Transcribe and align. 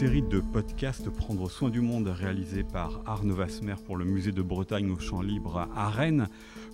série 0.00 0.22
de 0.22 0.40
podcasts 0.40 1.10
Prendre 1.10 1.50
soin 1.50 1.68
du 1.68 1.82
monde 1.82 2.08
réalisée 2.08 2.64
par 2.64 3.02
Arnaud 3.04 3.34
Vasmer 3.34 3.74
pour 3.84 3.98
le 3.98 4.06
musée 4.06 4.32
de 4.32 4.40
Bretagne 4.40 4.90
au 4.90 4.98
Champ 4.98 5.20
Libre 5.20 5.68
à 5.76 5.90
Rennes. 5.90 6.30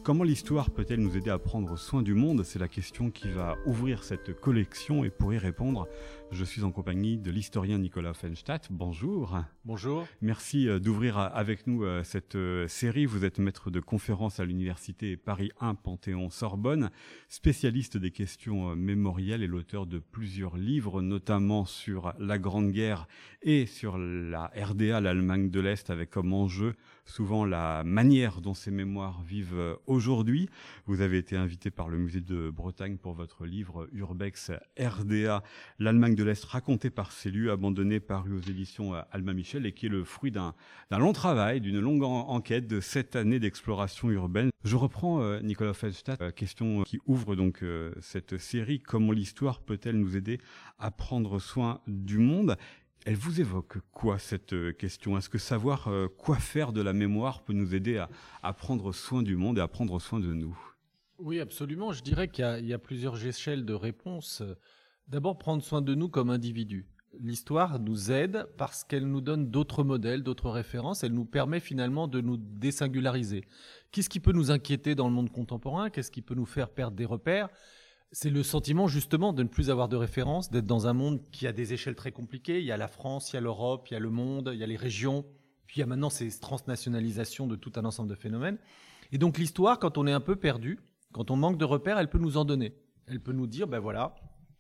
Comment 0.06 0.22
l'histoire 0.22 0.70
peut-elle 0.70 1.00
nous 1.00 1.16
aider 1.16 1.30
à 1.30 1.38
prendre 1.40 1.76
soin 1.76 2.00
du 2.00 2.14
monde? 2.14 2.44
C'est 2.44 2.60
la 2.60 2.68
question 2.68 3.10
qui 3.10 3.28
va 3.28 3.56
ouvrir 3.66 4.04
cette 4.04 4.40
collection 4.40 5.02
et 5.02 5.10
pour 5.10 5.34
y 5.34 5.38
répondre, 5.38 5.88
je 6.30 6.44
suis 6.44 6.62
en 6.62 6.70
compagnie 6.70 7.18
de 7.18 7.28
l'historien 7.32 7.78
Nicolas 7.78 8.14
Fenstadt. 8.14 8.68
Bonjour. 8.70 9.36
Bonjour. 9.64 10.06
Merci 10.22 10.68
euh, 10.68 10.78
d'ouvrir 10.78 11.18
euh, 11.18 11.28
avec 11.32 11.66
nous 11.66 11.82
euh, 11.82 12.04
cette 12.04 12.38
série. 12.68 13.04
Vous 13.04 13.24
êtes 13.24 13.40
maître 13.40 13.68
de 13.72 13.80
conférence 13.80 14.38
à 14.38 14.44
l'université 14.44 15.16
Paris 15.16 15.50
1 15.58 15.74
Panthéon-Sorbonne, 15.74 16.90
spécialiste 17.28 17.96
des 17.96 18.12
questions 18.12 18.76
mémorielles 18.76 19.42
et 19.42 19.48
l'auteur 19.48 19.86
de 19.86 19.98
plusieurs 19.98 20.56
livres, 20.56 21.02
notamment 21.02 21.64
sur 21.64 22.14
la 22.20 22.38
Grande 22.38 22.70
Guerre 22.70 23.08
et 23.42 23.66
sur 23.66 23.98
la 23.98 24.52
RDA, 24.56 25.00
l'Allemagne 25.00 25.50
de 25.50 25.58
l'Est, 25.58 25.90
avec 25.90 26.10
comme 26.10 26.32
enjeu 26.32 26.76
souvent 27.06 27.44
la 27.44 27.82
manière 27.84 28.40
dont 28.40 28.54
ces 28.54 28.70
mémoires 28.70 29.22
vivent 29.22 29.78
aujourd'hui. 29.86 30.48
Vous 30.86 31.00
avez 31.00 31.18
été 31.18 31.36
invité 31.36 31.70
par 31.70 31.88
le 31.88 31.98
musée 31.98 32.20
de 32.20 32.50
Bretagne 32.50 32.98
pour 32.98 33.14
votre 33.14 33.46
livre 33.46 33.88
Urbex 33.92 34.52
RDA, 34.78 35.42
l'Allemagne 35.78 36.14
de 36.14 36.24
l'Est 36.24 36.44
raconté 36.44 36.90
par 36.90 37.12
ces 37.12 37.30
lieux 37.30 37.50
abandonnés 37.50 38.00
paru 38.00 38.32
aux 38.32 38.40
éditions 38.40 38.94
euh, 38.94 39.02
Alma 39.12 39.32
Michel 39.32 39.66
et 39.66 39.72
qui 39.72 39.86
est 39.86 39.90
le 39.90 40.04
fruit 40.04 40.30
d'un 40.30 40.54
long 40.90 41.12
travail, 41.12 41.60
d'une 41.60 41.80
longue 41.80 42.02
enquête 42.02 42.66
de 42.66 42.80
sept 42.80 43.16
années 43.16 43.38
d'exploration 43.38 44.10
urbaine. 44.10 44.50
Je 44.64 44.76
reprends 44.76 45.22
euh, 45.22 45.40
Nicolas 45.40 45.74
Feldstadt, 45.74 46.20
euh, 46.20 46.30
question 46.30 46.82
qui 46.82 46.98
ouvre 47.06 47.36
donc 47.36 47.64
cette 48.00 48.38
série. 48.38 48.80
Comment 48.80 49.12
l'histoire 49.12 49.60
peut-elle 49.60 49.98
nous 49.98 50.16
aider 50.16 50.40
à 50.78 50.90
prendre 50.90 51.38
soin 51.38 51.80
du 51.86 52.18
monde? 52.18 52.56
Elle 53.06 53.14
vous 53.14 53.40
évoque 53.40 53.78
quoi 53.92 54.18
cette 54.18 54.76
question? 54.76 55.16
Est-ce 55.16 55.28
que 55.28 55.38
savoir 55.38 55.88
quoi 56.18 56.36
faire 56.36 56.72
de 56.72 56.82
la 56.82 56.92
mémoire 56.92 57.44
peut 57.44 57.52
nous 57.52 57.72
aider 57.72 58.04
à, 58.42 58.52
prendre 58.52 58.92
soin 58.92 59.22
du 59.22 59.36
monde 59.36 59.58
et 59.58 59.60
à 59.60 59.68
prendre 59.68 60.00
soin 60.00 60.18
de 60.18 60.34
nous? 60.34 60.58
Oui, 61.18 61.38
absolument. 61.38 61.92
Je 61.92 62.02
dirais 62.02 62.26
qu'il 62.26 62.66
y, 62.66 62.72
a 62.72 62.78
plusieurs 62.78 63.24
échelles 63.24 63.64
de 63.64 63.74
réponses. 63.74 64.42
D'abord, 65.06 65.38
prendre 65.38 65.62
soin 65.62 65.82
de 65.82 65.94
nous 65.94 66.08
comme 66.08 66.30
individus. 66.30 66.84
L'histoire 67.20 67.78
nous 67.78 68.10
aide 68.10 68.44
parce 68.58 68.82
qu'elle 68.82 69.06
nous 69.06 69.20
donne 69.20 69.50
d'autres 69.50 69.84
modèles, 69.84 70.24
d'autres 70.24 70.50
références. 70.50 71.04
Elle 71.04 71.14
nous 71.14 71.24
permet 71.24 71.60
finalement 71.60 72.08
de 72.08 72.20
nous 72.20 72.36
désingulariser. 72.36 73.44
Qu'est-ce 73.92 74.08
qui 74.08 74.20
peut 74.20 74.32
nous 74.32 74.50
inquiéter 74.50 74.96
dans 74.96 75.06
le 75.06 75.14
monde 75.14 75.30
contemporain? 75.30 75.90
Qu'est-ce 75.90 76.10
qui 76.10 76.22
peut 76.22 76.34
nous 76.34 76.44
faire 76.44 76.70
perdre 76.70 76.96
des 76.96 77.06
repères? 77.06 77.50
C'est 78.12 78.30
le 78.30 78.42
sentiment 78.42 78.86
justement 78.86 79.32
de 79.32 79.42
ne 79.42 79.48
plus 79.48 79.68
avoir 79.68 79.88
de 79.88 79.96
références, 79.96 80.50
d'être 80.50 80.66
dans 80.66 80.86
un 80.86 80.92
monde 80.92 81.20
qui 81.32 81.46
a 81.46 81.52
des 81.52 81.72
échelles 81.72 81.96
très 81.96 82.12
compliquées. 82.12 82.60
Il 82.60 82.64
y 82.64 82.72
a 82.72 82.76
la 82.76 82.88
France, 82.88 83.32
il 83.32 83.34
y 83.34 83.36
a 83.36 83.40
l'Europe, 83.40 83.88
il 83.90 83.94
y 83.94 83.96
a 83.96 84.00
le 84.00 84.10
monde, 84.10 84.50
il 84.52 84.58
y 84.58 84.64
a 84.64 84.66
les 84.66 84.76
régions. 84.76 85.24
Puis 85.66 85.78
il 85.78 85.80
y 85.80 85.82
a 85.82 85.86
maintenant 85.86 86.10
ces 86.10 86.38
transnationalisations 86.38 87.46
de 87.46 87.56
tout 87.56 87.72
un 87.76 87.84
ensemble 87.84 88.08
de 88.08 88.14
phénomènes. 88.14 88.58
Et 89.12 89.18
donc 89.18 89.38
l'histoire, 89.38 89.78
quand 89.78 89.98
on 89.98 90.06
est 90.06 90.12
un 90.12 90.20
peu 90.20 90.36
perdu, 90.36 90.78
quand 91.12 91.30
on 91.30 91.36
manque 91.36 91.58
de 91.58 91.64
repères, 91.64 91.98
elle 91.98 92.10
peut 92.10 92.18
nous 92.18 92.36
en 92.36 92.44
donner. 92.44 92.74
Elle 93.06 93.20
peut 93.20 93.32
nous 93.32 93.46
dire, 93.46 93.66
ben 93.66 93.80
voilà, 93.80 94.14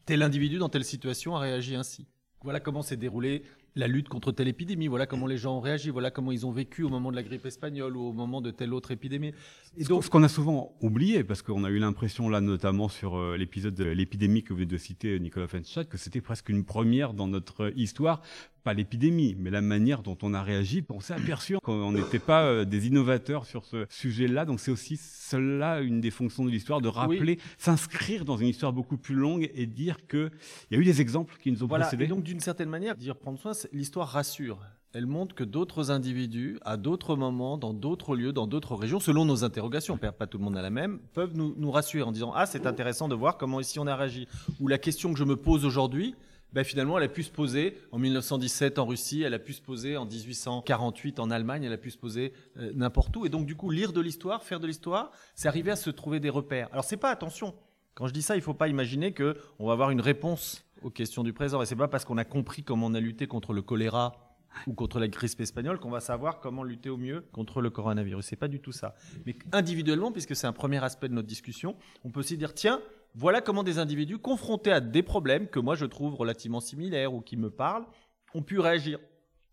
tel 0.04 0.22
individu 0.22 0.58
dans 0.58 0.68
telle 0.68 0.84
situation 0.84 1.36
a 1.36 1.40
réagi 1.40 1.76
ainsi. 1.76 2.08
Voilà 2.42 2.60
comment 2.60 2.82
s'est 2.82 2.96
déroulée 2.96 3.42
la 3.76 3.86
lutte 3.86 4.08
contre 4.08 4.32
telle 4.32 4.48
épidémie, 4.48 4.88
voilà 4.88 5.06
comment 5.06 5.26
les 5.26 5.36
gens 5.36 5.58
ont 5.58 5.60
réagi, 5.60 5.90
voilà 5.90 6.10
comment 6.10 6.32
ils 6.32 6.46
ont 6.46 6.50
vécu 6.50 6.82
au 6.82 6.88
moment 6.88 7.10
de 7.10 7.16
la 7.16 7.22
grippe 7.22 7.44
espagnole 7.44 7.96
ou 7.96 8.00
au 8.00 8.12
moment 8.12 8.40
de 8.40 8.50
telle 8.50 8.72
autre 8.72 8.90
épidémie. 8.90 9.32
Et 9.76 9.84
donc, 9.84 10.02
ce 10.02 10.10
qu'on 10.10 10.22
a 10.22 10.28
souvent 10.28 10.74
oublié, 10.80 11.22
parce 11.22 11.42
qu'on 11.42 11.62
a 11.62 11.70
eu 11.70 11.78
l'impression 11.78 12.28
là, 12.30 12.40
notamment 12.40 12.88
sur 12.88 13.16
euh, 13.16 13.36
l'épisode 13.36 13.74
de 13.74 13.84
l'épidémie 13.84 14.42
que 14.42 14.54
vous 14.54 14.60
venez 14.60 14.66
de 14.66 14.78
citer, 14.78 15.20
Nicolas 15.20 15.46
Fenschat, 15.46 15.84
que 15.84 15.98
c'était 15.98 16.22
presque 16.22 16.48
une 16.48 16.64
première 16.64 17.12
dans 17.12 17.28
notre 17.28 17.72
histoire 17.76 18.22
pas 18.66 18.74
l'épidémie, 18.74 19.36
mais 19.38 19.50
la 19.50 19.60
manière 19.60 20.02
dont 20.02 20.18
on 20.22 20.34
a 20.34 20.42
réagi. 20.42 20.84
On 20.88 20.98
s'est 20.98 21.14
aperçu 21.14 21.56
qu'on 21.62 21.92
n'était 21.92 22.18
pas 22.18 22.42
euh, 22.42 22.64
des 22.64 22.88
innovateurs 22.88 23.46
sur 23.46 23.64
ce 23.64 23.86
sujet-là. 23.88 24.44
Donc 24.44 24.58
c'est 24.58 24.72
aussi 24.72 24.96
cela 24.96 25.80
une 25.82 26.00
des 26.00 26.10
fonctions 26.10 26.44
de 26.44 26.50
l'histoire, 26.50 26.80
de 26.80 26.88
rappeler, 26.88 27.38
s'inscrire 27.58 28.24
dans 28.24 28.36
une 28.36 28.48
histoire 28.48 28.72
beaucoup 28.72 28.96
plus 28.96 29.14
longue 29.14 29.48
et 29.54 29.66
dire 29.66 30.08
qu'il 30.08 30.32
y 30.72 30.74
a 30.74 30.78
eu 30.78 30.84
des 30.84 31.00
exemples 31.00 31.36
qui 31.40 31.52
nous 31.52 31.62
ont 31.62 31.68
voilà. 31.68 31.84
précédés. 31.84 32.06
Et 32.06 32.08
donc 32.08 32.24
d'une 32.24 32.40
certaine 32.40 32.68
manière, 32.68 32.96
dire 32.96 33.14
prendre 33.14 33.38
soin, 33.38 33.52
l'histoire 33.72 34.08
rassure. 34.08 34.58
Elle 34.92 35.06
montre 35.06 35.36
que 35.36 35.44
d'autres 35.44 35.92
individus, 35.92 36.58
à 36.64 36.76
d'autres 36.76 37.14
moments, 37.14 37.58
dans 37.58 37.72
d'autres 37.72 38.16
lieux, 38.16 38.32
dans 38.32 38.48
d'autres 38.48 38.74
régions, 38.74 38.98
selon 38.98 39.24
nos 39.24 39.44
interrogations, 39.44 39.96
pas 39.96 40.26
tout 40.26 40.38
le 40.38 40.44
monde 40.44 40.56
a 40.56 40.62
la 40.62 40.70
même, 40.70 40.98
peuvent 41.12 41.36
nous, 41.36 41.54
nous 41.56 41.70
rassurer 41.70 42.02
en 42.02 42.10
disant 42.10 42.32
Ah, 42.34 42.46
c'est 42.46 42.66
intéressant 42.66 43.06
de 43.06 43.14
voir 43.14 43.36
comment 43.36 43.60
ici 43.60 43.78
on 43.78 43.86
a 43.86 43.94
réagi. 43.94 44.26
Ou 44.58 44.66
la 44.66 44.78
question 44.78 45.12
que 45.12 45.18
je 45.20 45.24
me 45.24 45.36
pose 45.36 45.64
aujourd'hui, 45.64 46.16
ben 46.56 46.64
finalement, 46.64 46.96
elle 46.96 47.04
a 47.04 47.08
pu 47.08 47.22
se 47.22 47.30
poser 47.30 47.76
en 47.92 47.98
1917 47.98 48.78
en 48.78 48.86
Russie, 48.86 49.20
elle 49.20 49.34
a 49.34 49.38
pu 49.38 49.52
se 49.52 49.60
poser 49.60 49.98
en 49.98 50.06
1848 50.06 51.20
en 51.20 51.30
Allemagne, 51.30 51.64
elle 51.64 51.72
a 51.74 51.76
pu 51.76 51.90
se 51.90 51.98
poser 51.98 52.32
euh, 52.56 52.72
n'importe 52.74 53.14
où. 53.14 53.26
Et 53.26 53.28
donc, 53.28 53.44
du 53.44 53.54
coup, 53.56 53.68
lire 53.68 53.92
de 53.92 54.00
l'histoire, 54.00 54.42
faire 54.42 54.58
de 54.58 54.66
l'histoire, 54.66 55.10
c'est 55.34 55.48
arriver 55.48 55.70
à 55.70 55.76
se 55.76 55.90
trouver 55.90 56.18
des 56.18 56.30
repères. 56.30 56.70
Alors, 56.72 56.84
c'est 56.84 56.96
pas 56.96 57.10
attention. 57.10 57.54
Quand 57.94 58.06
je 58.06 58.14
dis 58.14 58.22
ça, 58.22 58.36
il 58.36 58.40
faut 58.40 58.54
pas 58.54 58.68
imaginer 58.68 59.12
que 59.12 59.36
on 59.58 59.66
va 59.66 59.74
avoir 59.74 59.90
une 59.90 60.00
réponse 60.00 60.64
aux 60.80 60.88
questions 60.88 61.22
du 61.22 61.34
présent. 61.34 61.60
Et 61.60 61.66
c'est 61.66 61.76
pas 61.76 61.88
parce 61.88 62.06
qu'on 62.06 62.16
a 62.16 62.24
compris 62.24 62.62
comment 62.62 62.86
on 62.86 62.94
a 62.94 63.00
lutté 63.00 63.26
contre 63.26 63.52
le 63.52 63.60
choléra 63.60 64.38
ou 64.66 64.72
contre 64.72 64.98
la 64.98 65.08
grippe 65.08 65.38
espagnole 65.38 65.78
qu'on 65.78 65.90
va 65.90 66.00
savoir 66.00 66.40
comment 66.40 66.64
lutter 66.64 66.88
au 66.88 66.96
mieux 66.96 67.22
contre 67.32 67.60
le 67.60 67.68
coronavirus. 67.68 68.24
C'est 68.24 68.36
pas 68.36 68.48
du 68.48 68.60
tout 68.60 68.72
ça. 68.72 68.94
Mais 69.26 69.36
individuellement, 69.52 70.10
puisque 70.10 70.34
c'est 70.34 70.46
un 70.46 70.54
premier 70.54 70.82
aspect 70.82 71.10
de 71.10 71.12
notre 71.12 71.28
discussion, 71.28 71.76
on 72.02 72.08
peut 72.08 72.20
aussi 72.20 72.38
dire 72.38 72.54
tiens, 72.54 72.80
voilà 73.16 73.40
comment 73.40 73.62
des 73.62 73.78
individus 73.78 74.18
confrontés 74.18 74.70
à 74.70 74.80
des 74.80 75.02
problèmes 75.02 75.48
que 75.48 75.58
moi 75.58 75.74
je 75.74 75.86
trouve 75.86 76.14
relativement 76.14 76.60
similaires 76.60 77.14
ou 77.14 77.22
qui 77.22 77.38
me 77.38 77.50
parlent 77.50 77.86
ont 78.34 78.42
pu 78.42 78.60
réagir. 78.60 78.98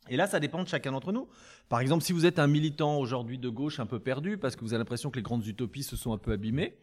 Et 0.10 0.18
là, 0.18 0.28
ça 0.28 0.42
dépend 0.42 0.62
de 0.62 0.68
chacun 0.68 0.92
d'entre 0.92 1.14
nous. 1.14 1.30
Par 1.70 1.80
exemple, 1.80 2.04
si 2.04 2.12
vous 2.12 2.26
êtes 2.26 2.40
un 2.40 2.48
militant 2.48 2.98
aujourd'hui 2.98 3.38
de 3.38 3.48
gauche 3.48 3.80
un 3.80 3.86
peu 3.86 4.00
perdu 4.00 4.38
parce 4.38 4.58
que 4.58 4.62
vous 4.62 4.74
avez 4.74 4.80
l'impression 4.80 5.10
que 5.10 5.16
les 5.16 5.24
grandes 5.24 5.48
utopies 5.48 5.84
se 5.84 5.96
sont 5.96 6.12
un 6.12 6.18
peu 6.18 6.34
abîmées, 6.34 6.78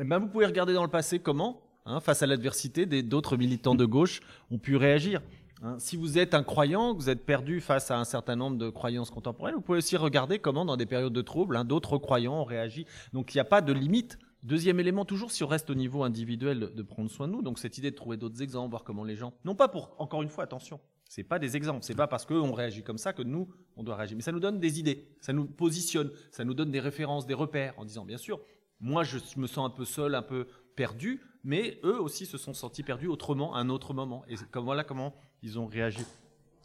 eh 0.00 0.04
ben 0.04 0.18
vous 0.18 0.26
pouvez 0.26 0.46
regarder 0.46 0.74
dans 0.74 0.82
le 0.82 0.90
passé 0.90 1.20
comment, 1.20 1.62
hein, 1.86 2.00
face 2.00 2.22
à 2.24 2.26
l'adversité, 2.26 2.84
d'autres 2.86 3.36
militants 3.36 3.76
de 3.76 3.84
gauche 3.84 4.20
ont 4.50 4.58
pu 4.58 4.74
réagir. 4.74 5.22
Hein. 5.62 5.76
si 5.78 5.96
vous 5.96 6.18
êtes 6.18 6.34
un 6.34 6.44
croyant, 6.44 6.94
vous 6.94 7.10
êtes 7.10 7.26
perdu 7.26 7.60
face 7.60 7.90
à 7.90 7.98
un 7.98 8.04
certain 8.04 8.36
nombre 8.36 8.58
de 8.58 8.70
croyances 8.70 9.10
contemporaines, 9.10 9.56
vous 9.56 9.60
pouvez 9.60 9.78
aussi 9.78 9.96
regarder 9.96 10.38
comment, 10.38 10.64
dans 10.64 10.76
des 10.76 10.86
périodes 10.86 11.12
de 11.12 11.22
troubles, 11.22 11.56
hein, 11.56 11.64
d'autres 11.64 11.98
croyants 11.98 12.40
ont 12.40 12.44
réagi. 12.44 12.86
Donc 13.12 13.34
il 13.34 13.36
n'y 13.36 13.40
a 13.40 13.44
pas 13.44 13.60
de 13.60 13.72
limite 13.72 14.18
Deuxième 14.44 14.78
élément, 14.78 15.04
toujours 15.04 15.32
si 15.32 15.42
on 15.42 15.48
reste 15.48 15.68
au 15.68 15.74
niveau 15.74 16.04
individuel, 16.04 16.72
de 16.74 16.82
prendre 16.82 17.10
soin 17.10 17.26
de 17.26 17.32
nous. 17.32 17.42
Donc 17.42 17.58
cette 17.58 17.76
idée 17.76 17.90
de 17.90 17.96
trouver 17.96 18.16
d'autres 18.16 18.40
exemples, 18.40 18.70
voir 18.70 18.84
comment 18.84 19.04
les 19.04 19.16
gens, 19.16 19.32
non 19.44 19.54
pas 19.54 19.68
pour, 19.68 19.94
encore 19.98 20.22
une 20.22 20.28
fois, 20.28 20.44
attention, 20.44 20.80
c'est 21.08 21.24
pas 21.24 21.38
des 21.38 21.56
exemples, 21.56 21.82
c'est 21.82 21.94
pas 21.94 22.06
parce 22.06 22.24
qu'on 22.24 22.52
réagit 22.52 22.82
comme 22.82 22.98
ça 22.98 23.12
que 23.12 23.22
nous 23.22 23.48
on 23.76 23.82
doit 23.82 23.96
réagir, 23.96 24.16
mais 24.16 24.22
ça 24.22 24.32
nous 24.32 24.40
donne 24.40 24.60
des 24.60 24.78
idées, 24.78 25.08
ça 25.20 25.32
nous 25.32 25.46
positionne, 25.46 26.10
ça 26.30 26.44
nous 26.44 26.54
donne 26.54 26.70
des 26.70 26.80
références, 26.80 27.26
des 27.26 27.34
repères, 27.34 27.74
en 27.78 27.84
disant 27.84 28.04
bien 28.04 28.18
sûr, 28.18 28.40
moi 28.80 29.02
je 29.02 29.18
me 29.36 29.46
sens 29.46 29.66
un 29.66 29.74
peu 29.74 29.84
seul, 29.84 30.14
un 30.14 30.22
peu 30.22 30.46
perdu, 30.76 31.20
mais 31.42 31.80
eux 31.82 32.00
aussi 32.00 32.24
se 32.26 32.38
sont 32.38 32.54
sentis 32.54 32.84
perdus 32.84 33.08
autrement, 33.08 33.54
à 33.56 33.58
un 33.58 33.70
autre 33.70 33.92
moment, 33.92 34.24
et 34.28 34.36
comme 34.52 34.64
voilà 34.64 34.84
comment 34.84 35.14
ils 35.42 35.58
ont 35.58 35.66
réagi. 35.66 36.04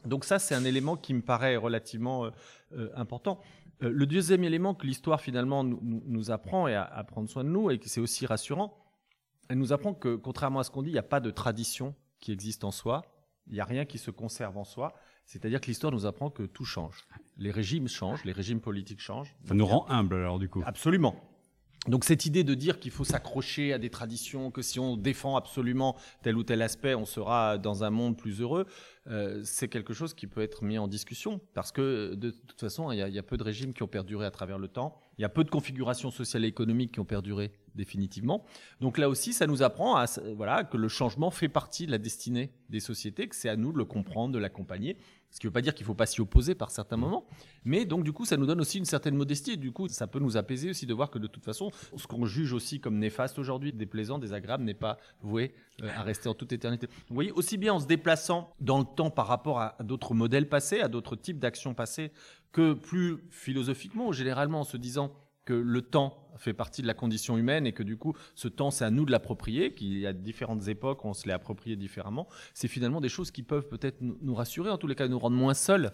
Donc 0.06 0.26
ça, 0.26 0.40
c'est 0.40 0.56
un 0.56 0.66
élément 0.66 0.98
qui 0.98 1.14
me 1.14 1.22
paraît 1.22 1.56
relativement 1.56 2.26
euh, 2.26 2.30
euh, 2.74 2.90
important. 2.96 3.40
Euh, 3.84 3.90
le 3.92 4.06
deuxième 4.06 4.44
élément 4.44 4.74
que 4.74 4.88
l'histoire 4.88 5.22
finalement 5.22 5.64
nous, 5.64 6.32
apprend 6.32 6.68
et 6.68 6.76
à, 6.76 7.04
prendre 7.08 7.30
soin 7.30 7.44
de 7.44 7.50
nous 7.50 7.70
et 7.70 7.80
que 7.80 7.90
c'est 7.90 8.02
aussi 8.02 8.26
rassurant, 8.26 8.78
elle 9.50 9.58
nous 9.58 9.74
apprend 9.74 9.94
que 9.94 10.16
contrairement 10.16 10.60
à 10.60 10.64
ce 10.64 10.72
qu'on 10.72 10.82
dit, 10.82 10.90
il 10.90 10.94
n'y 10.94 11.00
a 11.00 11.04
pas 11.04 11.20
de 11.20 11.32
tradition 11.32 11.96
qui 12.20 12.32
existe 12.32 12.64
en 12.64 12.72
soi, 12.72 13.04
il 13.48 13.54
n'y 13.54 13.60
a 13.60 13.66
rien 13.66 13.86
qui 13.86 13.98
se 13.98 14.12
conserve 14.12 14.58
en 14.58 14.64
soi. 14.64 14.94
C'est-à-dire 15.26 15.62
que 15.62 15.68
l'histoire 15.68 15.92
nous 15.92 16.06
apprend 16.06 16.30
que 16.30 16.44
tout 16.44 16.66
change. 16.66 17.06
Les 17.38 17.52
régimes 17.52 17.88
changent, 17.88 18.24
les 18.26 18.32
régimes 18.34 18.60
politiques 18.60 19.00
changent. 19.00 19.36
Ça 19.46 19.54
nous 19.54 19.66
rend 19.66 19.86
humbles 19.90 20.16
alors 20.16 20.40
du 20.40 20.50
coup. 20.50 20.64
Absolument. 20.66 21.16
Donc 21.88 22.06
cette 22.06 22.26
idée 22.26 22.46
de 22.46 22.54
dire 22.54 22.80
qu'il 22.80 22.92
faut 22.92 23.04
s'accrocher 23.04 23.74
à 23.74 23.78
des 23.78 23.90
traditions, 23.90 24.52
que 24.52 24.62
si 24.62 24.80
on 24.80 24.96
défend 24.96 25.36
absolument 25.36 25.98
tel 26.22 26.38
ou 26.38 26.44
tel 26.44 26.62
aspect, 26.62 26.96
on 26.96 27.06
sera 27.06 27.58
dans 27.58 27.84
un 27.84 27.90
monde 27.90 28.18
plus 28.18 28.40
heureux, 28.40 28.68
euh, 29.08 29.42
c'est 29.44 29.68
quelque 29.68 29.94
chose 29.94 30.14
qui 30.14 30.28
peut 30.28 30.42
être 30.42 30.64
mis 30.64 30.78
en 30.78 30.88
discussion 30.88 31.42
parce 31.54 31.72
que 31.72 32.16
de 32.16 32.32
toute 32.32 32.60
façon, 32.60 32.92
il 32.92 32.98
y, 32.98 33.20
a, 33.20 33.24
peu 33.24 33.36
de 33.36 33.44
régimes 33.44 33.74
qui 33.74 33.84
ont 33.84 33.88
perduré 33.88 34.26
à 34.26 34.32
travers 34.32 34.58
le 34.58 34.70
temps, 34.70 34.96
il 35.18 35.24
y 35.24 35.26
a 35.26 35.30
peu 35.30 35.44
de 35.44 35.50
configurations 35.50 36.10
sociales 36.10 36.46
et 36.46 36.48
économiques 36.48 36.94
qui 36.94 37.00
ont 37.02 37.06
perduré 37.06 37.52
définitivement. 37.76 38.46
Donc 38.80 38.98
là 38.98 39.10
aussi, 39.10 39.34
ça 39.34 39.46
nous 39.46 39.62
apprend 39.62 39.98
à, 39.98 40.06
voilà, 40.36 40.64
que 40.64 40.78
le 40.78 40.88
changement 40.88 41.32
fait 41.32 41.50
partie 41.50 41.86
de 41.86 41.92
la 41.92 41.98
destinée 41.98 42.54
des 42.70 42.80
sociétés, 42.80 43.28
que 43.28 43.36
c'est 43.36 43.50
à 43.50 43.58
nous 43.58 43.74
de 43.74 43.78
le 43.78 43.86
comprendre, 43.86 44.34
de 44.34 44.40
l'accompagner 44.40 44.98
ce 45.34 45.40
qui 45.40 45.48
ne 45.48 45.50
veut 45.50 45.54
pas 45.54 45.62
dire 45.62 45.74
qu'il 45.74 45.84
ne 45.84 45.88
faut 45.88 45.96
pas 45.96 46.06
s'y 46.06 46.22
opposer 46.22 46.54
par 46.54 46.70
certains 46.70 46.96
moments. 46.96 47.26
Mais 47.66 47.86
donc, 47.86 48.04
du 48.04 48.14
coup, 48.14 48.24
ça 48.24 48.38
nous 48.38 48.46
donne 48.46 48.62
aussi 48.62 48.78
une 48.78 48.86
certaine 48.86 49.16
modestie. 49.16 49.58
Du 49.58 49.72
coup, 49.72 49.88
ça 49.88 50.06
peut 50.06 50.20
nous 50.20 50.38
apaiser 50.38 50.70
aussi 50.70 50.86
de 50.86 50.94
voir 50.94 51.10
que 51.10 51.18
de 51.18 51.26
toute 51.26 51.44
façon, 51.44 51.72
ce 51.98 52.06
qu'on 52.06 52.26
juge 52.26 52.54
aussi 52.54 52.80
comme 52.80 53.00
néfaste 53.00 53.40
aujourd'hui, 53.40 53.74
déplaisant, 53.74 54.20
désagréable, 54.20 54.64
n'est 54.64 54.76
pas 54.76 55.00
voué 55.24 55.56
euh, 55.82 55.90
à 55.98 56.04
rester 56.04 56.30
en 56.30 56.36
toute 56.36 56.54
éternité. 56.54 56.88
Vous 57.10 57.16
voyez, 57.16 57.32
aussi 57.32 57.58
bien 57.58 57.74
en 57.74 57.80
se 57.80 57.88
déplaçant 57.88 58.54
dans 58.60 58.78
le 58.78 58.86
temps 58.96 59.10
par 59.10 59.28
rapport 59.28 59.60
à 59.60 59.76
d'autres 59.82 60.14
modèles 60.14 60.48
passés, 60.48 60.82
à 60.82 60.88
d'autres 60.88 61.16
types 61.16 61.40
d'actions 61.40 61.74
passées, 61.74 62.12
que 62.52 62.74
plus 62.74 63.18
philosophiquement, 63.30 64.12
généralement 64.12 64.62
en 64.62 64.64
se 64.64 64.78
disant 64.78 65.12
que 65.46 65.54
le 65.54 65.82
temps 65.82 66.30
fait 66.38 66.54
partie 66.54 66.82
de 66.82 66.88
la 66.88 66.94
condition 66.94 67.38
humaine 67.38 67.68
et 67.68 67.74
que 67.74 67.84
du 67.84 67.98
coup, 67.98 68.16
ce 68.36 68.48
temps, 68.48 68.72
c'est 68.72 68.86
à 68.86 68.92
nous 68.92 69.06
de 69.06 69.12
l'approprier, 69.12 69.74
qu'il 69.74 69.98
y 69.98 70.08
a 70.08 70.14
différentes 70.14 70.68
époques, 70.68 71.04
on 71.06 71.14
se 71.14 71.28
l'est 71.28 71.34
approprié 71.34 71.76
différemment. 71.76 72.28
C'est 72.54 72.68
finalement 72.68 73.02
des 73.02 73.10
choses 73.10 73.32
qui 73.32 73.44
peuvent 73.44 73.68
peut-être 73.68 73.98
nous 74.02 74.36
rassurer, 74.36 74.70
en 74.70 74.78
tous 74.78 74.88
les 74.88 74.96
cas, 74.96 75.08
nous 75.08 75.20
rendre 75.20 75.36
moins 75.36 75.54
seuls. 75.54 75.92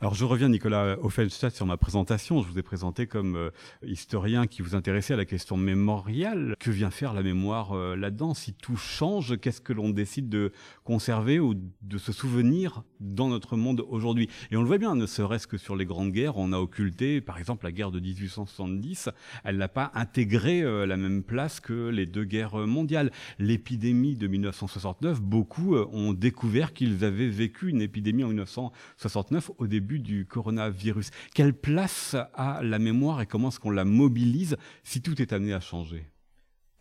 Alors 0.00 0.14
je 0.14 0.24
reviens, 0.24 0.48
Nicolas 0.48 0.96
Offenstadt, 1.02 1.54
sur 1.54 1.66
ma 1.66 1.76
présentation. 1.76 2.42
Je 2.42 2.48
vous 2.48 2.58
ai 2.58 2.62
présenté 2.62 3.06
comme 3.06 3.36
euh, 3.36 3.50
historien 3.84 4.46
qui 4.46 4.62
vous 4.62 4.74
intéressait 4.74 5.14
à 5.14 5.16
la 5.16 5.24
question 5.24 5.56
mémoriale. 5.56 6.54
Que 6.58 6.70
vient 6.70 6.90
faire 6.90 7.12
la 7.12 7.22
mémoire 7.22 7.72
euh, 7.72 7.96
là-dedans? 7.96 8.34
Si 8.34 8.54
tout 8.54 8.76
change, 8.76 9.38
qu'est-ce 9.38 9.60
que 9.60 9.72
l'on 9.72 9.90
décide 9.90 10.28
de 10.28 10.52
conserver 10.84 11.40
ou 11.40 11.54
de 11.54 11.98
se 11.98 12.12
souvenir 12.12 12.82
dans 13.00 13.28
notre 13.28 13.56
monde 13.56 13.84
aujourd'hui? 13.88 14.28
Et 14.50 14.56
on 14.56 14.62
le 14.62 14.66
voit 14.66 14.78
bien, 14.78 14.94
ne 14.94 15.06
serait-ce 15.06 15.46
que 15.46 15.58
sur 15.58 15.76
les 15.76 15.84
grandes 15.84 16.12
guerres, 16.12 16.36
on 16.36 16.52
a 16.52 16.58
occulté, 16.58 17.20
par 17.20 17.38
exemple, 17.38 17.64
la 17.64 17.72
guerre 17.72 17.90
de 17.90 18.00
1870. 18.00 19.10
Elle 19.44 19.56
n'a 19.56 19.68
pas 19.68 19.90
intégré 19.94 20.62
euh, 20.62 20.86
la 20.86 20.96
même 20.96 21.22
place 21.22 21.60
que 21.60 21.88
les 21.88 22.06
deux 22.06 22.24
guerres 22.24 22.56
mondiales. 22.66 23.10
L'épidémie 23.38 24.16
de 24.16 24.26
1969, 24.26 25.20
beaucoup 25.20 25.76
ont 25.76 26.12
découvert 26.12 26.72
qu'ils 26.72 27.04
avaient 27.04 27.28
vécu 27.28 27.68
une 27.68 27.82
épidémie 27.82 28.24
en 28.24 28.28
1969 28.28 29.50
au 29.60 29.66
début 29.66 30.00
du 30.00 30.26
coronavirus. 30.26 31.10
Quelle 31.34 31.54
place 31.54 32.16
a 32.34 32.62
la 32.62 32.78
mémoire 32.78 33.20
et 33.20 33.26
comment 33.26 33.48
est-ce 33.48 33.60
qu'on 33.60 33.70
la 33.70 33.84
mobilise 33.84 34.56
si 34.82 35.02
tout 35.02 35.20
est 35.22 35.32
amené 35.32 35.52
à 35.52 35.60
changer? 35.60 36.10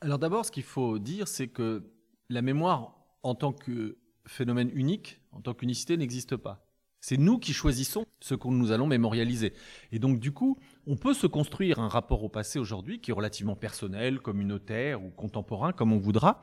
Alors 0.01 0.17
d'abord, 0.17 0.45
ce 0.45 0.51
qu'il 0.51 0.63
faut 0.63 0.97
dire, 0.97 1.27
c'est 1.27 1.49
que 1.49 1.83
la 2.29 2.41
mémoire, 2.41 2.95
en 3.21 3.35
tant 3.35 3.51
que 3.51 3.97
phénomène 4.25 4.71
unique, 4.73 5.19
en 5.31 5.41
tant 5.41 5.53
qu'unicité, 5.53 5.97
n'existe 5.97 6.37
pas. 6.37 6.65
C'est 7.01 7.17
nous 7.17 7.37
qui 7.37 7.53
choisissons 7.53 8.05
ce 8.19 8.35
que 8.35 8.47
nous 8.47 8.71
allons 8.71 8.87
mémorialiser. 8.87 9.53
Et 9.91 9.99
donc, 9.99 10.19
du 10.19 10.31
coup, 10.31 10.57
on 10.85 10.97
peut 10.97 11.13
se 11.13 11.27
construire 11.27 11.79
un 11.79 11.87
rapport 11.87 12.23
au 12.23 12.29
passé 12.29 12.59
aujourd'hui 12.59 12.99
qui 12.99 13.11
est 13.11 13.13
relativement 13.13 13.55
personnel, 13.55 14.19
communautaire 14.19 15.03
ou 15.03 15.09
contemporain, 15.09 15.71
comme 15.71 15.93
on 15.93 15.97
voudra. 15.97 16.41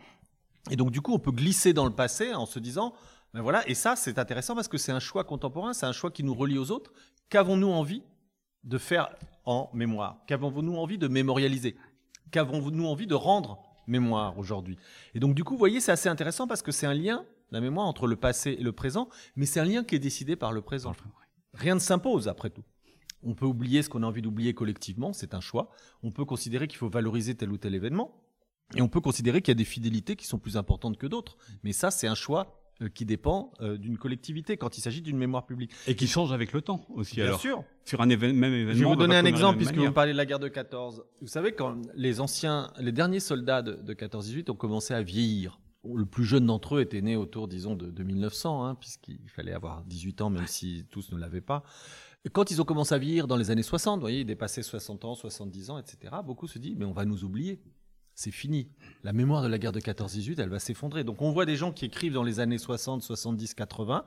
Et 0.70 0.76
donc, 0.76 0.90
du 0.90 1.00
coup, 1.00 1.12
on 1.12 1.18
peut 1.18 1.30
glisser 1.30 1.72
dans 1.72 1.84
le 1.84 1.94
passé 1.94 2.34
en 2.34 2.46
se 2.46 2.58
disant, 2.58 2.94
ben 3.36 3.42
voilà, 3.42 3.68
et 3.68 3.74
ça, 3.74 3.96
c'est 3.96 4.18
intéressant 4.18 4.54
parce 4.54 4.66
que 4.66 4.78
c'est 4.78 4.92
un 4.92 4.98
choix 4.98 5.22
contemporain, 5.22 5.74
c'est 5.74 5.84
un 5.84 5.92
choix 5.92 6.10
qui 6.10 6.24
nous 6.24 6.32
relie 6.32 6.56
aux 6.56 6.70
autres. 6.70 6.90
Qu'avons-nous 7.28 7.68
envie 7.68 8.02
de 8.64 8.78
faire 8.78 9.10
en 9.44 9.68
mémoire? 9.74 10.22
Qu'avons-nous 10.26 10.74
envie 10.74 10.96
de 10.96 11.06
mémorialiser? 11.06 11.76
Qu'avons-nous 12.30 12.86
envie 12.86 13.06
de 13.06 13.14
rendre 13.14 13.58
mémoire 13.86 14.38
aujourd'hui? 14.38 14.78
Et 15.12 15.20
donc, 15.20 15.34
du 15.34 15.44
coup, 15.44 15.52
vous 15.52 15.58
voyez, 15.58 15.80
c'est 15.80 15.92
assez 15.92 16.08
intéressant 16.08 16.46
parce 16.46 16.62
que 16.62 16.72
c'est 16.72 16.86
un 16.86 16.94
lien, 16.94 17.26
la 17.50 17.60
mémoire, 17.60 17.86
entre 17.86 18.06
le 18.06 18.16
passé 18.16 18.56
et 18.58 18.62
le 18.62 18.72
présent, 18.72 19.10
mais 19.36 19.44
c'est 19.44 19.60
un 19.60 19.66
lien 19.66 19.84
qui 19.84 19.96
est 19.96 19.98
décidé 19.98 20.34
par 20.34 20.52
le 20.52 20.62
présent. 20.62 20.94
Rien 21.52 21.74
ne 21.74 21.80
s'impose, 21.80 22.28
après 22.28 22.48
tout. 22.48 22.64
On 23.22 23.34
peut 23.34 23.44
oublier 23.44 23.82
ce 23.82 23.90
qu'on 23.90 24.02
a 24.02 24.06
envie 24.06 24.22
d'oublier 24.22 24.54
collectivement, 24.54 25.12
c'est 25.12 25.34
un 25.34 25.40
choix. 25.42 25.68
On 26.02 26.10
peut 26.10 26.24
considérer 26.24 26.68
qu'il 26.68 26.78
faut 26.78 26.88
valoriser 26.88 27.34
tel 27.34 27.50
ou 27.50 27.58
tel 27.58 27.74
événement. 27.74 28.18
Et 28.74 28.80
on 28.80 28.88
peut 28.88 29.02
considérer 29.02 29.42
qu'il 29.42 29.50
y 29.50 29.56
a 29.56 29.58
des 29.58 29.66
fidélités 29.66 30.16
qui 30.16 30.24
sont 30.24 30.38
plus 30.38 30.56
importantes 30.56 30.96
que 30.96 31.06
d'autres. 31.06 31.36
Mais 31.64 31.74
ça, 31.74 31.90
c'est 31.90 32.06
un 32.06 32.14
choix 32.14 32.62
qui 32.94 33.06
dépend 33.06 33.52
euh, 33.60 33.78
d'une 33.78 33.96
collectivité 33.96 34.56
quand 34.56 34.76
il 34.76 34.80
s'agit 34.80 35.00
d'une 35.00 35.16
mémoire 35.16 35.46
publique. 35.46 35.72
Et 35.86 35.96
qui 35.96 36.06
change 36.06 36.32
avec 36.32 36.52
le 36.52 36.60
temps 36.60 36.84
aussi. 36.94 37.16
Bien 37.16 37.38
sûr. 37.38 37.64
Sur 37.84 38.00
un 38.00 38.06
même 38.06 38.22
événement. 38.22 38.72
Je 38.72 38.78
vais 38.78 38.84
vous 38.84 38.96
donner 38.96 39.16
un 39.16 39.24
exemple 39.24 39.56
puisque 39.56 39.76
vous 39.76 39.92
parlez 39.92 40.12
de 40.12 40.16
la 40.16 40.26
guerre 40.26 40.38
de 40.38 40.48
14. 40.48 41.04
Vous 41.20 41.26
savez 41.26 41.52
quand 41.52 41.76
les 41.94 42.20
anciens, 42.20 42.70
les 42.78 42.92
derniers 42.92 43.20
soldats 43.20 43.62
de, 43.62 43.94
14-18 43.94 44.50
ont 44.50 44.54
commencé 44.54 44.92
à 44.92 45.02
vieillir. 45.02 45.58
Le 45.84 46.04
plus 46.04 46.24
jeune 46.24 46.46
d'entre 46.46 46.76
eux 46.76 46.80
était 46.80 47.00
né 47.00 47.16
autour, 47.16 47.46
disons, 47.46 47.76
de, 47.76 48.02
1900, 48.02 48.66
hein, 48.66 48.74
puisqu'il 48.74 49.28
fallait 49.28 49.52
avoir 49.52 49.84
18 49.84 50.20
ans, 50.20 50.30
même 50.30 50.48
si 50.48 50.84
tous 50.90 51.12
ne 51.12 51.18
l'avaient 51.18 51.40
pas. 51.40 51.62
quand 52.32 52.50
ils 52.50 52.60
ont 52.60 52.64
commencé 52.64 52.92
à 52.92 52.98
vieillir 52.98 53.28
dans 53.28 53.36
les 53.36 53.52
années 53.52 53.62
60, 53.62 53.94
vous 53.94 54.00
voyez, 54.00 54.20
ils 54.20 54.26
dépassaient 54.26 54.64
60 54.64 55.04
ans, 55.04 55.14
70 55.14 55.70
ans, 55.70 55.78
etc., 55.78 56.16
beaucoup 56.24 56.48
se 56.48 56.58
disent, 56.58 56.74
mais 56.76 56.84
on 56.84 56.92
va 56.92 57.04
nous 57.04 57.22
oublier 57.22 57.60
c'est 58.16 58.32
fini. 58.32 58.68
La 59.04 59.12
mémoire 59.12 59.42
de 59.42 59.48
la 59.48 59.58
guerre 59.58 59.72
de 59.72 59.78
14-18, 59.78 60.40
elle 60.40 60.48
va 60.48 60.58
s'effondrer. 60.58 61.04
Donc 61.04 61.22
on 61.22 61.30
voit 61.30 61.46
des 61.46 61.54
gens 61.54 61.70
qui 61.70 61.84
écrivent 61.84 62.14
dans 62.14 62.24
les 62.24 62.40
années 62.40 62.58
60, 62.58 63.02
70, 63.02 63.54
80, 63.54 64.04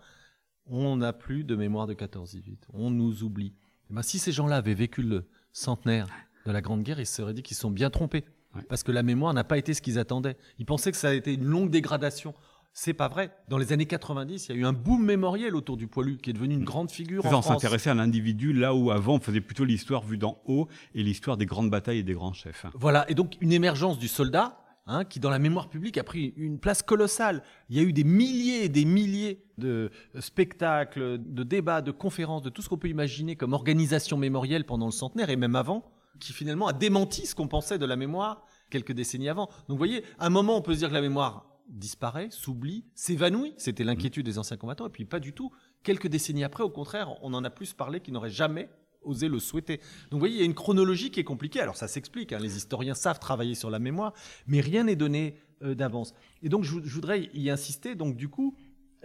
on 0.66 0.98
n'a 0.98 1.14
plus 1.14 1.44
de 1.44 1.56
mémoire 1.56 1.88
de 1.88 1.94
14-18, 1.94 2.58
on 2.74 2.90
nous 2.90 3.24
oublie. 3.24 3.54
Eh 3.90 3.94
ben, 3.94 4.02
si 4.02 4.20
ces 4.20 4.32
gens-là 4.32 4.58
avaient 4.58 4.74
vécu 4.74 5.04
le 5.04 5.26
centenaire 5.54 6.08
de 6.46 6.52
la 6.52 6.62
Grande 6.62 6.84
Guerre, 6.84 7.00
ils 7.00 7.06
se 7.06 7.16
seraient 7.16 7.34
dit 7.34 7.44
qu'ils 7.44 7.58
sont 7.58 7.72
bien 7.72 7.90
trompés. 7.90 8.26
Parce 8.68 8.82
que 8.82 8.92
la 8.92 9.04
mémoire 9.04 9.34
n'a 9.36 9.44
pas 9.44 9.60
été 9.60 9.76
ce 9.76 9.82
qu'ils 9.82 10.00
attendaient. 10.00 10.36
Ils 10.58 10.66
pensaient 10.66 10.92
que 10.92 10.98
ça 10.98 11.10
a 11.10 11.14
été 11.14 11.36
une 11.36 11.46
longue 11.46 11.70
dégradation. 11.70 12.34
C'est 12.74 12.94
pas 12.94 13.08
vrai. 13.08 13.32
Dans 13.50 13.58
les 13.58 13.74
années 13.74 13.86
90, 13.86 14.48
il 14.48 14.56
y 14.56 14.58
a 14.58 14.62
eu 14.62 14.66
un 14.66 14.74
boom 14.74 15.04
mémoriel 15.04 15.56
autour 15.56 15.76
du 15.76 15.88
poilu 15.88 16.18
qui 16.18 16.30
est 16.30 16.34
devenu 16.34 16.54
une 16.54 16.64
grande 16.64 16.92
figure 16.92 17.26
en. 17.26 17.34
On 17.34 17.42
s'intéressait 17.42 17.90
à 17.90 17.94
l'individu 17.94 18.54
là 18.54 18.74
où 18.74 18.92
avant 18.92 19.16
on 19.16 19.20
faisait 19.20 19.42
plutôt 19.42 19.66
l'histoire 19.66 20.04
vue 20.04 20.18
d'en 20.18 20.40
haut 20.46 20.68
et 20.94 21.04
l'histoire 21.04 21.36
des 21.36 21.46
grandes 21.46 21.70
batailles 21.70 22.00
et 22.00 22.04
des 22.04 22.14
grands 22.14 22.34
chefs. 22.34 22.66
Voilà, 22.76 23.10
et 23.10 23.16
donc 23.16 23.36
une 23.42 23.52
émergence 23.52 23.98
du 24.00 24.08
soldat 24.08 24.60
hein, 24.88 25.04
qui 25.04 25.20
dans 25.20 25.30
la 25.30 25.40
mémoire 25.40 25.70
publique 25.70 25.98
a 25.98 26.04
pris 26.04 26.34
une 26.38 26.60
place 26.60 26.82
colossale. 26.82 27.44
Il 27.70 27.78
y 27.78 27.80
a 27.80 27.84
eu 27.84 27.94
des 27.94 28.04
milliers 28.04 28.66
et 28.66 28.70
des 28.70 28.86
milliers 28.86 29.44
de 29.58 29.92
spectacles, 30.20 31.18
de 31.20 31.44
débats, 31.44 31.82
de 31.82 31.92
conférences, 31.92 32.44
de 32.44 32.50
tout 32.50 32.62
ce 32.62 32.70
qu'on 32.70 32.78
peut 32.78 32.90
imaginer 32.90 33.36
comme 33.36 33.54
organisation 33.54 34.18
mémorielle 34.18 34.66
pendant 34.66 34.86
le 34.86 34.92
centenaire 34.92 35.30
et 35.30 35.36
même 35.36 35.56
avant, 35.56 35.92
qui 36.20 36.34
finalement 36.34 36.68
a 36.68 36.74
démenti 36.74 37.26
ce 37.26 37.36
qu'on 37.36 37.48
pensait 37.48 37.78
de 37.78 37.86
la 37.86 37.96
mémoire 37.96 38.46
quelques 38.70 38.94
décennies 38.94 39.30
avant. 39.30 39.46
Donc 39.46 39.70
vous 39.70 39.78
voyez, 39.78 40.04
à 40.18 40.28
un 40.28 40.30
moment 40.30 40.58
on 40.58 40.62
peut 40.62 40.74
se 40.74 40.80
dire 40.80 40.90
que 40.90 40.94
la 40.94 41.02
mémoire 41.02 41.49
disparaît, 41.70 42.30
s'oublie, 42.32 42.86
s'évanouit. 42.96 43.54
C'était 43.58 43.84
l'inquiétude 43.84 44.26
des 44.26 44.38
anciens 44.38 44.58
combattants. 44.58 44.88
Et 44.88 44.92
puis 44.92 45.06
pas 45.06 45.20
du 45.20 45.34
tout. 45.34 45.52
Quelques 45.84 46.08
décennies 46.08 46.44
après, 46.44 46.64
au 46.64 46.70
contraire, 46.70 47.16
on 47.22 47.34
en 47.34 47.44
a 47.44 47.50
plus 47.50 47.74
parlé 47.74 48.02
qu'ils 48.02 48.14
n'auraient 48.14 48.30
jamais 48.30 48.70
osé 49.04 49.28
le 49.30 49.40
souhaiter. 49.40 49.78
Donc 49.78 50.14
vous 50.14 50.20
voyez, 50.20 50.36
il 50.36 50.40
y 50.40 50.44
a 50.44 50.46
une 50.46 50.54
chronologie 50.54 51.12
qui 51.12 51.20
est 51.20 51.26
compliquée. 51.26 51.62
Alors 51.62 51.78
ça 51.78 51.88
s'explique, 51.88 52.34
hein. 52.34 52.40
les 52.40 52.58
historiens 52.58 52.96
savent 52.96 53.20
travailler 53.20 53.56
sur 53.56 53.70
la 53.70 53.80
mémoire, 53.80 54.14
mais 54.48 54.60
rien 54.60 54.84
n'est 54.84 54.96
donné 54.96 55.38
euh, 55.64 55.76
d'avance. 55.76 56.14
Et 56.42 56.50
donc 56.50 56.64
je, 56.64 56.74
voudrais 56.74 57.30
y 57.34 57.50
insister. 57.50 57.96
Donc 57.96 58.16
du 58.16 58.30
coup, 58.30 58.56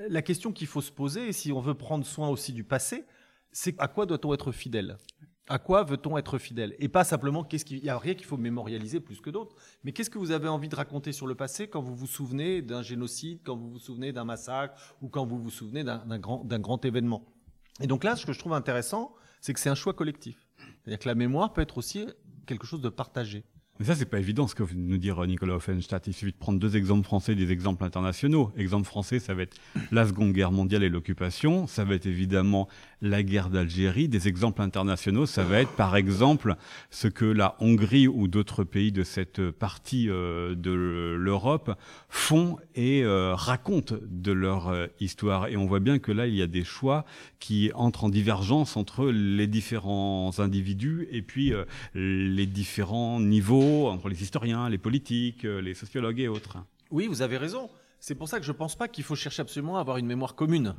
la 0.08 0.22
question 0.22 0.52
qu'il 0.52 0.66
faut 0.66 0.82
se 0.82 0.90
poser, 0.90 1.32
si 1.32 1.52
on 1.52 1.60
veut 1.60 1.74
prendre 1.74 2.04
soin 2.04 2.28
aussi 2.28 2.52
du 2.52 2.64
passé, 2.64 3.04
c'est 3.52 3.76
à 3.78 3.86
quoi 3.86 4.04
doit-on 4.04 4.34
être 4.34 4.50
fidèle? 4.50 4.98
À 5.48 5.58
quoi 5.58 5.84
veut-on 5.84 6.16
être 6.16 6.38
fidèle? 6.38 6.74
Et 6.78 6.88
pas 6.88 7.04
simplement, 7.04 7.44
qu'est-ce 7.44 7.64
qu'il 7.64 7.84
y 7.84 7.90
a 7.90 7.98
rien 7.98 8.14
qu'il 8.14 8.26
faut 8.26 8.36
mémorialiser 8.36 9.00
plus 9.00 9.20
que 9.20 9.30
d'autres, 9.30 9.54
mais 9.82 9.92
qu'est-ce 9.92 10.10
que 10.10 10.18
vous 10.18 10.30
avez 10.30 10.48
envie 10.48 10.68
de 10.68 10.76
raconter 10.76 11.12
sur 11.12 11.26
le 11.26 11.34
passé 11.34 11.68
quand 11.68 11.82
vous 11.82 11.94
vous 11.94 12.06
souvenez 12.06 12.62
d'un 12.62 12.82
génocide, 12.82 13.40
quand 13.44 13.56
vous 13.56 13.70
vous 13.70 13.78
souvenez 13.78 14.12
d'un 14.12 14.24
massacre 14.24 14.96
ou 15.02 15.08
quand 15.08 15.26
vous 15.26 15.38
vous 15.38 15.50
souvenez 15.50 15.84
d'un 15.84 16.18
grand, 16.18 16.44
grand 16.44 16.84
événement? 16.84 17.26
Et 17.80 17.86
donc 17.86 18.04
là, 18.04 18.16
ce 18.16 18.24
que 18.24 18.32
je 18.32 18.38
trouve 18.38 18.54
intéressant, 18.54 19.14
c'est 19.40 19.52
que 19.52 19.60
c'est 19.60 19.70
un 19.70 19.74
choix 19.74 19.92
collectif. 19.92 20.46
C'est-à-dire 20.58 20.98
que 20.98 21.08
la 21.08 21.14
mémoire 21.14 21.52
peut 21.52 21.60
être 21.60 21.76
aussi 21.76 22.06
quelque 22.46 22.66
chose 22.66 22.80
de 22.80 22.88
partagé. 22.88 23.44
Mais 23.80 23.86
ça, 23.86 23.96
c'est 23.96 24.06
pas 24.06 24.20
évident 24.20 24.46
ce 24.46 24.54
que 24.54 24.62
veut 24.62 24.76
nous 24.76 24.98
dire 24.98 25.20
Nicolas 25.26 25.56
Offenstadt. 25.56 26.06
Il 26.06 26.12
suffit 26.12 26.30
de 26.30 26.36
prendre 26.36 26.60
deux 26.60 26.76
exemples 26.76 27.04
français, 27.04 27.34
des 27.34 27.50
exemples 27.50 27.82
internationaux. 27.82 28.52
Exemple 28.56 28.86
français, 28.86 29.18
ça 29.18 29.34
va 29.34 29.42
être 29.42 29.56
la 29.90 30.06
Seconde 30.06 30.32
Guerre 30.32 30.52
mondiale 30.52 30.84
et 30.84 30.88
l'occupation. 30.88 31.66
Ça 31.66 31.84
va 31.84 31.96
être 31.96 32.06
évidemment 32.06 32.68
la 33.04 33.22
guerre 33.22 33.50
d'Algérie. 33.50 34.08
Des 34.08 34.28
exemples 34.28 34.62
internationaux, 34.62 35.26
ça 35.26 35.44
va 35.44 35.60
être 35.60 35.72
par 35.72 35.94
exemple 35.94 36.56
ce 36.90 37.06
que 37.06 37.24
la 37.24 37.54
Hongrie 37.60 38.08
ou 38.08 38.28
d'autres 38.28 38.64
pays 38.64 38.92
de 38.92 39.04
cette 39.04 39.50
partie 39.50 40.08
euh, 40.08 40.54
de 40.54 40.72
l'Europe 40.72 41.78
font 42.08 42.56
et 42.74 43.04
euh, 43.04 43.34
racontent 43.34 43.96
de 44.02 44.32
leur 44.32 44.68
euh, 44.68 44.86
histoire. 45.00 45.48
Et 45.48 45.56
on 45.56 45.66
voit 45.66 45.80
bien 45.80 45.98
que 45.98 46.12
là, 46.12 46.26
il 46.26 46.34
y 46.34 46.42
a 46.42 46.46
des 46.46 46.64
choix 46.64 47.04
qui 47.40 47.70
entrent 47.74 48.04
en 48.04 48.08
divergence 48.08 48.76
entre 48.76 49.06
les 49.10 49.46
différents 49.46 50.38
individus 50.38 51.06
et 51.10 51.20
puis 51.20 51.52
les 51.94 52.46
différents 52.46 53.20
niveaux 53.20 53.88
entre 53.88 54.08
les 54.08 54.22
historiens, 54.22 54.68
les 54.70 54.78
politiques, 54.78 55.42
les 55.42 55.74
sociologues 55.74 56.20
et 56.20 56.28
autres. 56.28 56.56
Oui, 56.90 57.06
vous 57.06 57.20
avez 57.20 57.36
raison. 57.36 57.68
C'est 58.00 58.14
pour 58.14 58.28
ça 58.28 58.38
que 58.38 58.46
je 58.46 58.52
ne 58.52 58.56
pense 58.56 58.76
pas 58.76 58.88
qu'il 58.88 59.04
faut 59.04 59.14
chercher 59.14 59.42
absolument 59.42 59.76
à 59.76 59.80
avoir 59.80 59.98
une 59.98 60.06
mémoire 60.06 60.34
commune. 60.34 60.74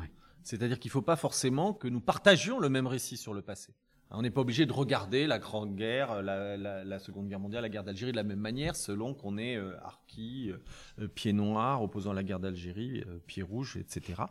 C'est-à-dire 0.46 0.80
qu'il 0.80 0.90
ne 0.90 0.94
faut 0.94 1.02
pas 1.02 1.16
forcément 1.16 1.74
que 1.74 1.88
nous 1.88 2.00
partagions 2.00 2.60
le 2.60 2.70
même 2.70 2.86
récit 2.86 3.18
sur 3.18 3.34
le 3.34 3.42
passé. 3.42 3.74
On 4.12 4.22
n'est 4.22 4.30
pas 4.30 4.42
obligé 4.42 4.68
de 4.68 4.72
regarder 4.72 5.26
la 5.26 5.40
Grande 5.40 5.76
Guerre, 5.76 6.22
la, 6.22 7.00
Seconde 7.00 7.28
Guerre 7.28 7.40
mondiale, 7.40 7.64
la 7.64 7.70
guerre 7.70 7.84
d'Algérie 7.84 8.12
de 8.12 8.16
la 8.16 8.24
même 8.24 8.40
manière, 8.40 8.76
selon 8.76 9.16
qu'on 9.16 9.40
est 9.40 9.58
euh, 9.58 9.76
harki, 9.84 10.52
euh, 11.00 11.08
pied 11.08 11.34
noir, 11.34 11.82
opposant 11.82 12.14
la 12.14 12.24
guerre 12.24 12.40
d'Algérie, 12.40 13.04
pied 13.26 13.42
rouge, 13.42 13.78
etc. 13.78 14.22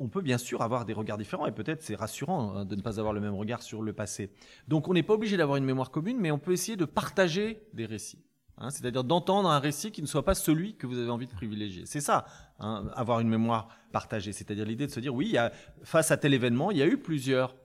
on 0.00 0.08
peut 0.08 0.22
bien 0.22 0.38
sûr 0.38 0.60
avoir 0.60 0.84
des 0.84 0.92
regards 0.92 1.18
différents, 1.18 1.46
et 1.46 1.52
peut-être 1.52 1.82
c'est 1.82 1.94
rassurant 1.94 2.56
hein, 2.56 2.64
de 2.64 2.74
ne 2.74 2.82
pas 2.82 2.98
avoir 2.98 3.12
le 3.12 3.20
même 3.20 3.34
regard 3.34 3.62
sur 3.62 3.80
le 3.80 3.92
passé. 3.92 4.30
Donc 4.66 4.88
on 4.88 4.92
n'est 4.92 5.04
pas 5.04 5.14
obligé 5.14 5.36
d'avoir 5.36 5.56
une 5.56 5.64
mémoire 5.64 5.92
commune, 5.92 6.18
mais 6.18 6.32
on 6.32 6.40
peut 6.40 6.52
essayer 6.52 6.76
de 6.76 6.84
partager 6.84 7.62
des 7.72 7.86
récits. 7.86 8.24
Hein, 8.62 8.70
c'est-à-dire 8.70 9.02
d'entendre 9.02 9.50
un 9.50 9.58
récit 9.58 9.90
qui 9.90 10.02
ne 10.02 10.06
soit 10.06 10.24
pas 10.24 10.36
celui 10.36 10.76
que 10.76 10.86
vous 10.86 10.96
avez 10.96 11.10
envie 11.10 11.26
de 11.26 11.32
privilégier. 11.32 11.82
C'est 11.84 12.00
ça, 12.00 12.26
hein, 12.60 12.84
avoir 12.94 13.18
une 13.18 13.28
mémoire 13.28 13.66
partagée. 13.90 14.32
C'est-à-dire 14.32 14.64
l'idée 14.64 14.86
de 14.86 14.92
se 14.92 15.00
dire, 15.00 15.12
oui, 15.12 15.36
face 15.82 16.12
à 16.12 16.16
tel 16.16 16.32
événement, 16.32 16.70
il 16.70 16.76
y 16.76 16.82
a 16.82 16.86
eu 16.86 16.96
plusieurs 16.96 17.56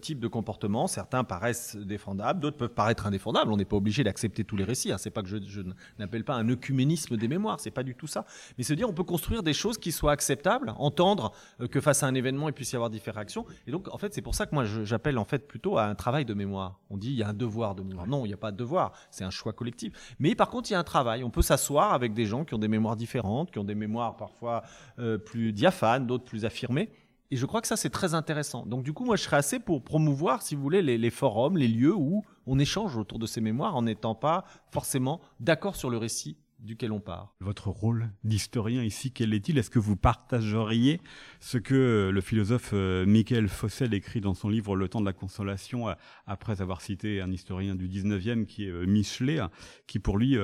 types 0.00 0.20
de 0.20 0.28
comportements. 0.28 0.86
Certains 0.86 1.24
paraissent 1.24 1.76
défendables, 1.76 2.40
d'autres 2.40 2.56
peuvent 2.56 2.68
paraître 2.68 3.06
indéfendables. 3.06 3.52
On 3.52 3.56
n'est 3.56 3.64
pas 3.64 3.76
obligé 3.76 4.04
d'accepter 4.04 4.44
tous 4.44 4.56
les 4.56 4.64
récits. 4.64 4.92
Hein. 4.92 4.98
C'est 4.98 5.10
pas 5.10 5.22
que 5.22 5.28
je, 5.28 5.38
je 5.46 5.62
n'appelle 5.98 6.24
pas 6.24 6.34
un 6.34 6.48
œcuménisme 6.48 7.16
des 7.16 7.28
mémoires. 7.28 7.60
C'est 7.60 7.70
pas 7.70 7.82
du 7.82 7.94
tout 7.94 8.06
ça. 8.06 8.24
Mais 8.56 8.64
se 8.64 8.74
dire, 8.74 8.88
on 8.88 8.92
peut 8.92 9.04
construire 9.04 9.42
des 9.42 9.52
choses 9.52 9.78
qui 9.78 9.92
soient 9.92 10.12
acceptables, 10.12 10.72
entendre 10.78 11.32
euh, 11.60 11.68
que 11.68 11.80
face 11.80 12.02
à 12.02 12.06
un 12.06 12.14
événement, 12.14 12.48
il 12.48 12.52
puisse 12.52 12.72
y 12.72 12.76
avoir 12.76 12.90
différentes 12.90 13.08
réactions. 13.16 13.46
Et 13.66 13.70
donc, 13.70 13.92
en 13.92 13.98
fait, 13.98 14.14
c'est 14.14 14.22
pour 14.22 14.34
ça 14.34 14.46
que 14.46 14.54
moi, 14.54 14.64
j'appelle 14.64 15.18
en 15.18 15.24
fait 15.24 15.46
plutôt 15.46 15.78
à 15.78 15.84
un 15.84 15.94
travail 15.94 16.24
de 16.24 16.34
mémoire. 16.34 16.80
On 16.90 16.96
dit, 16.96 17.08
il 17.08 17.16
y 17.16 17.22
a 17.22 17.28
un 17.28 17.34
devoir 17.34 17.74
de 17.74 17.82
mémoire. 17.82 18.06
Non, 18.06 18.24
il 18.24 18.28
n'y 18.28 18.34
a 18.34 18.38
pas 18.38 18.52
de 18.52 18.56
devoir. 18.56 18.92
C'est 19.10 19.24
un 19.24 19.30
choix 19.30 19.52
collectif. 19.52 20.16
Mais 20.18 20.34
par 20.34 20.50
contre, 20.50 20.70
il 20.70 20.74
y 20.74 20.76
a 20.76 20.78
un 20.78 20.84
travail. 20.84 21.24
On 21.24 21.30
peut 21.30 21.42
s'asseoir 21.42 21.92
avec 21.92 22.14
des 22.14 22.26
gens 22.26 22.44
qui 22.44 22.54
ont 22.54 22.58
des 22.58 22.68
mémoires 22.68 22.96
différentes, 22.96 23.50
qui 23.50 23.58
ont 23.58 23.64
des 23.64 23.74
mémoires 23.74 24.16
parfois 24.16 24.62
euh, 24.98 25.18
plus 25.18 25.52
diaphanes, 25.52 26.06
d'autres 26.06 26.24
plus 26.24 26.44
affirmées 26.44 26.90
et 27.30 27.36
je 27.36 27.44
crois 27.44 27.60
que 27.60 27.68
ça, 27.68 27.76
c'est 27.76 27.90
très 27.90 28.14
intéressant. 28.14 28.64
Donc, 28.64 28.82
du 28.82 28.94
coup, 28.94 29.04
moi, 29.04 29.16
je 29.16 29.22
serais 29.22 29.36
assez 29.36 29.58
pour 29.58 29.82
promouvoir, 29.82 30.40
si 30.40 30.54
vous 30.54 30.62
voulez, 30.62 30.80
les, 30.82 31.10
forums, 31.10 31.58
les 31.58 31.68
lieux 31.68 31.94
où 31.94 32.24
on 32.46 32.58
échange 32.58 32.96
autour 32.96 33.18
de 33.18 33.26
ces 33.26 33.42
mémoires 33.42 33.76
en 33.76 33.82
n'étant 33.82 34.14
pas 34.14 34.44
forcément 34.70 35.20
d'accord 35.38 35.76
sur 35.76 35.90
le 35.90 35.98
récit 35.98 36.38
duquel 36.60 36.92
on 36.92 37.00
part. 37.00 37.34
Votre 37.40 37.68
rôle 37.68 38.10
d'historien 38.24 38.82
ici, 38.82 39.12
quel 39.12 39.32
est-il? 39.32 39.58
Est-ce 39.58 39.70
que 39.70 39.78
vous 39.78 39.96
partageriez 39.96 41.00
ce 41.40 41.58
que 41.58 42.10
le 42.12 42.20
philosophe 42.20 42.70
euh, 42.72 43.06
Michael 43.06 43.48
Fossel 43.48 43.94
écrit 43.94 44.20
dans 44.20 44.34
son 44.34 44.48
livre 44.48 44.76
Le 44.76 44.88
temps 44.88 45.00
de 45.00 45.06
la 45.06 45.12
consolation, 45.12 45.88
euh, 45.88 45.94
après 46.26 46.60
avoir 46.60 46.80
cité 46.80 47.20
un 47.20 47.30
historien 47.30 47.74
du 47.74 47.88
19e 47.88 48.46
qui 48.46 48.66
est 48.66 48.70
euh, 48.70 48.86
Michelet, 48.86 49.38
qui 49.86 49.98
pour 49.98 50.18
lui, 50.18 50.36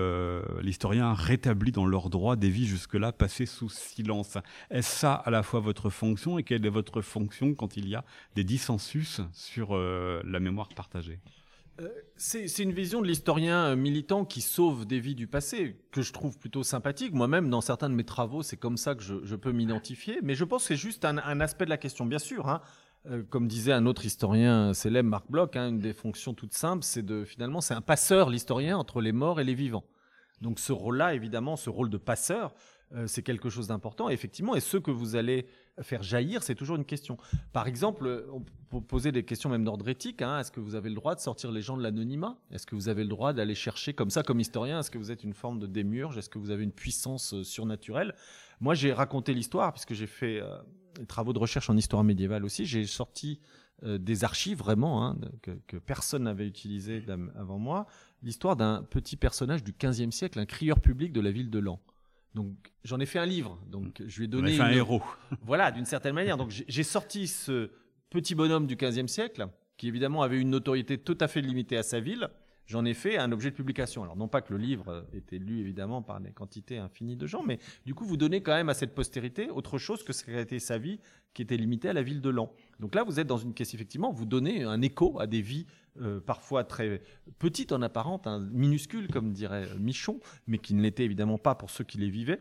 l'historien 0.63 1.15
rétablit 1.15 1.73
dans 1.73 1.87
leur 1.87 2.11
droit 2.11 2.37
des 2.37 2.51
vies 2.51 2.67
jusque-là 2.67 3.13
passées 3.13 3.47
sous 3.47 3.69
silence? 3.69 4.39
Est-ce 4.71 4.99
ça 5.01 5.15
à 5.15 5.31
la 5.31 5.43
fois 5.43 5.61
votre 5.61 5.91
fonction? 5.91 6.39
Et 6.39 6.43
quelle 6.43 6.65
est 6.65 6.71
votre 6.71 7.01
fonction 7.01 7.55
quand 7.55 7.77
il 7.77 7.89
y 7.89 7.95
a 7.95 8.05
des 8.35 8.45
dissensus 8.45 9.21
sur 9.33 9.77
la 9.77 10.41
mémoire 10.41 10.69
partagée? 10.69 11.21
C'est 12.17 12.59
une 12.59 12.73
vision 12.73 13.03
de 13.03 13.07
l'historien 13.07 13.67
euh, 13.67 13.77
militant 13.77 14.25
qui 14.25 14.41
sauve 14.41 14.87
des 14.87 15.01
vies 15.01 15.15
du 15.15 15.27
passé, 15.27 15.77
que 15.91 16.03
je 16.03 16.13
trouve 16.13 16.39
plutôt 16.39 16.63
sympathique. 16.63 17.13
Moi-même, 17.13 17.51
dans 17.51 17.61
certains 17.61 17.91
de 17.91 17.95
mes 17.95 18.05
travaux, 18.05 18.43
c'est 18.43 18.57
comme 18.57 18.77
ça 18.77 18.95
que 18.95 19.03
je, 19.03 19.35
peux 19.35 19.53
m'identifier. 19.53 20.21
Mais 20.23 20.35
je 20.35 20.45
pense 20.45 20.63
que 20.63 20.69
c'est 20.69 20.81
juste 20.81 21.05
un, 21.05 21.19
aspect 21.41 21.65
de 21.65 21.71
la 21.71 21.77
question. 21.77 22.07
Bien 22.07 22.21
sûr, 22.21 22.49
hein, 22.49 22.61
euh, 23.07 23.23
comme 23.29 23.49
disait 23.49 23.73
un 23.73 23.87
autre 23.87 24.05
historien 24.05 24.73
célèbre, 24.73 25.09
Marc 25.09 25.31
Bloch, 25.31 25.57
hein, 25.57 25.71
une 25.71 25.81
des 25.81 25.93
fonctions 25.93 26.35
toutes 26.35 26.55
simples, 26.55 26.85
c'est 26.85 27.05
de 27.05 27.25
finalement, 27.25 27.61
c'est 27.61 27.75
un 27.75 27.81
passeur, 27.81 28.31
l'historien, 28.31 28.79
entre 28.79 29.01
les 29.01 29.13
morts 29.13 29.41
et 29.41 29.45
les 29.45 29.55
vivants. 29.55 29.85
Donc 30.41 30.61
ce 30.61 30.73
rôle-là, 30.73 31.15
évidemment, 31.15 31.57
ce 31.57 31.71
rôle 31.71 31.91
de 31.91 31.97
passeur, 31.97 32.55
c'est 33.07 33.23
quelque 33.23 33.51
chose 33.51 33.69
d'important. 33.69 34.09
Effectivement, 34.09 34.55
et 34.55 34.61
ce 34.61 34.77
que 34.77 34.91
vous 34.91 35.17
allez 35.17 35.47
faire 35.83 36.03
jaillir, 36.03 36.43
c'est 36.43 36.55
toujours 36.55 36.77
une 36.77 36.85
question. 36.85 37.17
Par 37.53 37.67
exemple, 37.67 38.27
on 38.33 38.41
peut 38.41 38.81
poser 38.81 39.13
des 39.13 39.25
questions 39.25 39.51
même 39.51 39.65
d'ordre 39.65 39.89
éthique. 39.89 40.23
Hein. 40.23 40.39
Est-ce 40.39 40.53
que 40.53 40.61
vous 40.61 40.75
avez 40.75 40.89
le 40.89 40.95
droit 40.95 41.15
de 41.15 41.21
sortir 41.21 41.51
les 41.51 41.63
gens 41.63 41.77
de 41.77 41.83
l'anonymat? 41.83 42.39
Est-ce 42.51 42.67
que 42.67 42.75
vous 42.75 42.89
avez 42.89 43.03
le 43.03 43.09
droit 43.09 43.33
d'aller 43.33 43.55
chercher 43.55 43.95
comme 43.95 44.11
ça, 44.11 44.23
comme 44.23 44.41
historien 44.41 44.81
Est-ce 44.81 44.91
que 44.91 44.99
vous 44.99 45.11
êtes 45.11 45.25
une 45.25 45.35
forme 45.35 45.59
de 45.59 45.67
démiurge? 45.67 46.19
Est-ce 46.19 46.31
que 46.31 46.39
vous 46.39 46.51
avez 46.51 46.65
une 46.65 46.73
puissance 46.73 47.35
euh, 47.35 47.43
surnaturelle? 47.43 48.15
Moi, 48.61 48.75
j'ai 48.75 48.93
raconté 48.93 49.35
l'histoire 49.35 49.73
puisque 49.73 49.95
j'ai 49.95 50.07
fait 50.07 50.41
euh, 50.41 50.59
des 50.99 51.07
travaux 51.07 51.33
de 51.33 51.39
recherche 51.39 51.69
en 51.71 51.77
histoire 51.77 52.05
médiévale 52.05 52.45
aussi. 52.45 52.67
J'ai 52.67 52.87
sorti 52.87 53.41
euh, 53.83 53.99
des 53.99 54.25
archives 54.25 54.59
vraiment 54.59 55.05
hein, 55.05 55.19
que, 55.43 55.77
personne 55.77 56.25
n'avait 56.25 56.47
utilisées 56.47 57.05
avant 57.37 57.59
moi. 57.59 57.87
L'histoire 58.23 58.57
d'un 58.57 58.83
petit 58.83 59.17
personnage 59.17 59.65
du 59.65 59.73
XVe 59.73 60.11
siècle, 60.11 60.39
un 60.39 60.47
crieur 60.47 60.81
public 60.81 61.13
de 61.13 61.21
la 61.21 61.31
ville 61.31 61.51
de 61.51 61.59
Lens. 61.59 61.81
Donc 62.35 62.55
j'en 62.83 62.99
ai 63.01 63.07
fait 63.07 63.19
un 63.19 63.27
livre. 63.27 63.59
Donc 63.67 64.03
je 64.07 64.19
lui 64.19 64.25
ai 64.25 64.29
donné 64.29 64.59
un 64.61 64.71
héros. 64.71 65.03
Voilà, 65.43 65.71
d'une 65.71 65.85
certaine 65.85 66.15
manière. 66.15 66.37
Donc 66.37 66.51
j'ai 66.51 66.83
sorti 66.83 67.27
ce 67.29 67.71
petit 68.11 68.35
bonhomme 68.35 68.67
du 68.67 68.77
XVe 68.77 69.07
siècle 69.07 69.49
qui 69.77 69.89
évidemment 69.89 70.23
avait 70.23 70.41
une 70.41 70.51
notoriété 70.51 70.99
tout 70.99 71.19
à 71.21 71.29
fait 71.29 71.41
limitée 71.41 71.77
à 71.77 71.83
sa 71.83 72.01
ville. 72.01 72.29
J'en 72.67 72.85
ai 72.85 72.95
fait 72.95 73.19
un 73.19 73.31
objet 73.33 73.51
de 73.51 73.57
publication. 73.57 74.03
Alors 74.03 74.17
non 74.17 74.29
pas 74.29 74.41
que 74.41 74.53
le 74.53 74.59
livre 74.59 75.07
était 75.13 75.39
lu 75.39 75.61
évidemment 75.61 76.03
par 76.03 76.21
des 76.21 76.33
quantités 76.33 76.79
infinies 76.79 77.17
de 77.17 77.27
gens, 77.27 77.43
mais 77.43 77.59
du 77.85 77.95
coup 77.95 78.05
vous 78.05 78.17
donnez 78.17 78.43
quand 78.43 78.55
même 78.55 78.69
à 78.69 78.75
cette 78.75 78.95
postérité 78.95 79.51
autre 79.51 79.79
chose 79.79 80.03
que 80.03 80.13
ce 80.13 80.25
qu'a 80.25 80.41
été 80.41 80.59
sa 80.59 80.79
vie 80.79 81.01
qui 81.35 81.43
était 81.43 81.57
limitée 81.57 81.91
à 81.91 81.93
la 81.93 82.03
ville 82.03 82.21
de 82.21 82.31
Lens. 82.31 82.51
Donc 82.81 82.95
là 82.95 83.05
vous 83.05 83.21
êtes 83.21 83.27
dans 83.27 83.37
une 83.37 83.53
question 83.53 83.77
effectivement, 83.77 84.13
vous 84.13 84.25
donnez 84.25 84.63
un 84.63 84.81
écho 84.81 85.21
à 85.21 85.27
des 85.27 85.43
vies 85.43 85.67
euh, 86.01 86.21
parfois 86.21 86.65
très 86.65 87.03
petite 87.39 87.73
en 87.73 87.83
apparente, 87.83 88.27
hein, 88.27 88.41
minuscule 88.53 89.09
comme 89.09 89.33
dirait 89.33 89.69
Michon, 89.79 90.21
mais 90.47 90.59
qui 90.59 90.75
ne 90.75 90.83
l'était 90.83 91.05
évidemment 91.05 91.39
pas 91.39 91.55
pour 91.55 91.71
ceux 91.71 91.85
qui 91.85 91.99
les 91.99 92.11
vivaient. 92.11 92.41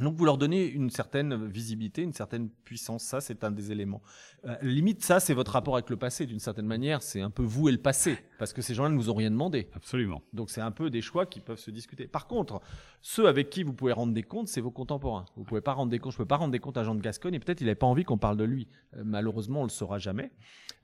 Donc 0.00 0.16
vous 0.16 0.24
leur 0.24 0.38
donnez 0.38 0.66
une 0.66 0.90
certaine 0.90 1.46
visibilité, 1.46 2.02
une 2.02 2.12
certaine 2.12 2.50
puissance, 2.50 3.04
ça 3.04 3.20
c'est 3.20 3.44
un 3.44 3.52
des 3.52 3.70
éléments. 3.70 4.02
Euh, 4.44 4.56
limite 4.60 5.04
ça 5.04 5.20
c'est 5.20 5.34
votre 5.34 5.52
rapport 5.52 5.76
avec 5.76 5.88
le 5.88 5.96
passé 5.96 6.26
d'une 6.26 6.40
certaine 6.40 6.66
manière, 6.66 7.00
c'est 7.00 7.20
un 7.20 7.30
peu 7.30 7.44
vous 7.44 7.68
et 7.68 7.72
le 7.72 7.78
passé, 7.78 8.18
parce 8.44 8.52
que 8.52 8.60
ces 8.60 8.74
gens-là 8.74 8.90
ne 8.90 8.96
vous 8.96 9.08
ont 9.08 9.14
rien 9.14 9.30
demandé. 9.30 9.68
Absolument. 9.74 10.22
Donc 10.34 10.50
c'est 10.50 10.60
un 10.60 10.70
peu 10.70 10.90
des 10.90 11.00
choix 11.00 11.24
qui 11.24 11.40
peuvent 11.40 11.58
se 11.58 11.70
discuter. 11.70 12.06
Par 12.06 12.26
contre, 12.26 12.60
ceux 13.00 13.26
avec 13.26 13.48
qui 13.48 13.62
vous 13.62 13.72
pouvez 13.72 13.92
rendre 13.92 14.12
des 14.12 14.22
comptes, 14.22 14.48
c'est 14.48 14.60
vos 14.60 14.70
contemporains. 14.70 15.24
Vous 15.34 15.44
pouvez 15.44 15.62
pas 15.62 15.72
rendre 15.72 15.90
des 15.90 15.98
comptes, 15.98 16.12
je 16.12 16.18
peux 16.18 16.26
pas 16.26 16.36
rendre 16.36 16.52
des 16.52 16.58
comptes 16.58 16.76
à 16.76 16.84
Jean 16.84 16.94
de 16.94 17.00
Gascogne 17.00 17.32
et 17.32 17.38
peut-être 17.38 17.62
il 17.62 17.64
n'avait 17.64 17.74
pas 17.74 17.86
envie 17.86 18.04
qu'on 18.04 18.18
parle 18.18 18.36
de 18.36 18.44
lui. 18.44 18.68
Euh, 18.96 19.02
malheureusement 19.02 19.60
on 19.60 19.64
le 19.64 19.70
saura 19.70 19.98
jamais. 19.98 20.30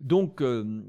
Donc 0.01 0.41
euh, 0.41 0.83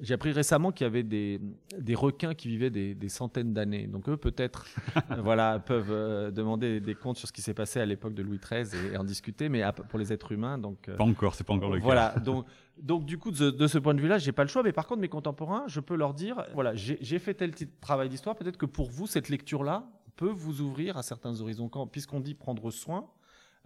j'ai 0.00 0.12
appris 0.12 0.32
récemment 0.32 0.72
qu'il 0.72 0.84
y 0.84 0.88
avait 0.88 1.02
des, 1.02 1.40
des 1.78 1.94
requins 1.94 2.34
qui 2.34 2.48
vivaient 2.48 2.68
des, 2.68 2.94
des 2.94 3.08
centaines 3.08 3.54
d'années. 3.54 3.86
Donc 3.86 4.10
eux 4.10 4.18
peut-être 4.18 4.66
voilà 5.22 5.58
peuvent 5.58 6.32
demander 6.32 6.80
des 6.80 6.94
comptes 6.94 7.16
sur 7.16 7.28
ce 7.28 7.32
qui 7.32 7.42
s'est 7.42 7.54
passé 7.54 7.80
à 7.80 7.86
l'époque 7.86 8.14
de 8.14 8.22
Louis 8.22 8.38
XIII 8.38 8.92
et, 8.92 8.96
en 8.96 9.04
discuter, 9.04 9.48
mais 9.48 9.62
pour 9.88 9.98
les 9.98 10.12
êtres 10.12 10.32
humains, 10.32 10.58
donc. 10.58 10.88
Euh, 10.88 10.96
pas 10.96 11.04
encore, 11.04 11.34
c'est 11.34 11.44
pas 11.44 11.52
encore 11.52 11.70
le 11.70 11.78
cas. 11.78 11.84
Voilà, 11.84 12.14
donc, 12.24 12.46
donc 12.82 13.04
du 13.04 13.18
coup, 13.18 13.30
de, 13.30 13.66
ce 13.66 13.78
point 13.78 13.94
de 13.94 14.00
vue-là, 14.00 14.18
j'ai 14.18 14.32
pas 14.32 14.42
le 14.42 14.48
choix, 14.48 14.62
mais 14.62 14.72
par 14.72 14.86
contre, 14.86 15.00
mes 15.00 15.08
contemporains, 15.08 15.64
je 15.66 15.80
peux 15.80 15.96
leur 15.96 16.14
dire, 16.14 16.44
voilà, 16.54 16.74
j'ai 16.74 17.18
fait 17.18 17.34
tel 17.34 17.52
travail 17.80 18.08
d'histoire, 18.08 18.36
peut-être 18.36 18.56
que 18.56 18.66
pour 18.66 18.90
vous, 18.90 19.06
cette 19.06 19.28
lecture-là 19.28 19.88
peut 20.16 20.30
vous 20.30 20.60
ouvrir 20.60 20.96
à 20.96 21.02
certains 21.02 21.40
horizons. 21.40 21.70
Puisqu'on 21.90 22.20
dit 22.20 22.34
prendre 22.34 22.70
soin, 22.70 23.08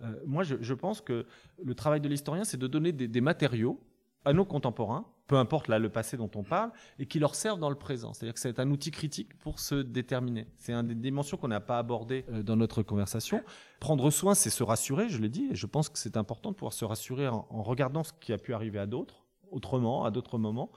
euh, 0.03 0.13
moi, 0.27 0.43
je, 0.43 0.75
pense 0.75 1.01
que 1.01 1.27
le 1.63 1.75
travail 1.75 2.01
de 2.01 2.09
l'historien, 2.09 2.45
c'est 2.45 2.57
de 2.57 2.67
donner 2.67 2.93
des 2.93 3.21
matériaux 3.21 3.81
à 4.25 4.33
nos 4.33 4.45
contemporains, 4.45 5.05
peu 5.27 5.37
importe 5.37 5.69
là 5.69 5.79
le 5.79 5.89
passé 5.89 6.17
dont 6.17 6.31
on 6.35 6.43
parle, 6.43 6.71
et 6.99 7.07
qui 7.07 7.19
leur 7.19 7.35
servent 7.35 7.59
dans 7.59 7.71
le 7.71 7.77
présent. 7.77 8.13
C'est-à-dire 8.13 8.35
que 8.35 8.41
c'est 8.41 8.59
un 8.59 8.71
outil 8.71 8.91
critique 8.91 9.37
pour 9.39 9.59
se 9.59 9.77
déterminer. 9.77 10.47
C'est 10.59 10.73
une 10.73 10.87
des 10.87 10.95
dimensions 10.95 11.37
qu'on 11.37 11.49
n'a 11.49 11.61
pas 11.61 11.79
abordées 11.79 12.25
euh, 12.31 12.43
dans 12.43 12.57
notre 12.57 12.83
conversation. 12.83 13.43
Prendre 13.81 14.11
soin, 14.11 14.35
c'est 14.35 14.51
se 14.51 14.63
rassurer, 14.63 15.09
je 15.09 15.19
l'ai 15.19 15.31
dit, 15.31 15.49
et 15.51 15.55
je 15.55 15.67
pense 15.67 15.89
que 15.89 15.99
c'est 15.99 16.17
important 16.17 16.51
de 16.51 16.57
pouvoir 16.57 16.73
se 16.73 16.85
rassurer 16.85 17.29
en, 17.29 17.45
regardant 17.63 18.05
ce 18.05 18.13
qui 18.21 18.33
a 18.33 18.39
pu 18.39 18.53
arriver 18.53 18.79
à 18.79 18.87
d'autres, 18.87 19.25
autrement, 19.51 20.05
à 20.05 20.11
d'autres 20.11 20.39
moments. 20.39 20.71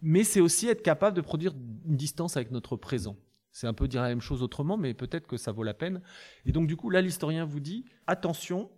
Mais 0.00 0.22
c'est 0.22 0.40
aussi 0.40 0.68
être 0.68 0.82
capable 0.82 1.16
de 1.16 1.20
produire 1.20 1.52
une 1.84 1.96
distance 1.96 2.36
avec 2.36 2.52
notre 2.52 2.76
présent. 2.76 3.16
C'est 3.50 3.66
un 3.66 3.74
peu 3.74 3.88
dire 3.88 4.02
la 4.02 4.08
même 4.08 4.20
chose 4.20 4.44
autrement, 4.44 4.76
mais 4.76 4.94
peut-être 4.94 5.26
que 5.26 5.36
ça 5.36 5.50
vaut 5.50 5.64
la 5.64 5.74
peine. 5.74 6.00
Et 6.46 6.52
donc 6.52 6.68
du 6.68 6.76
coup, 6.76 6.90
là, 6.90 7.00
l'historien 7.00 7.44
vous 7.44 7.58
dit, 7.58 7.84
attention, 8.06 8.70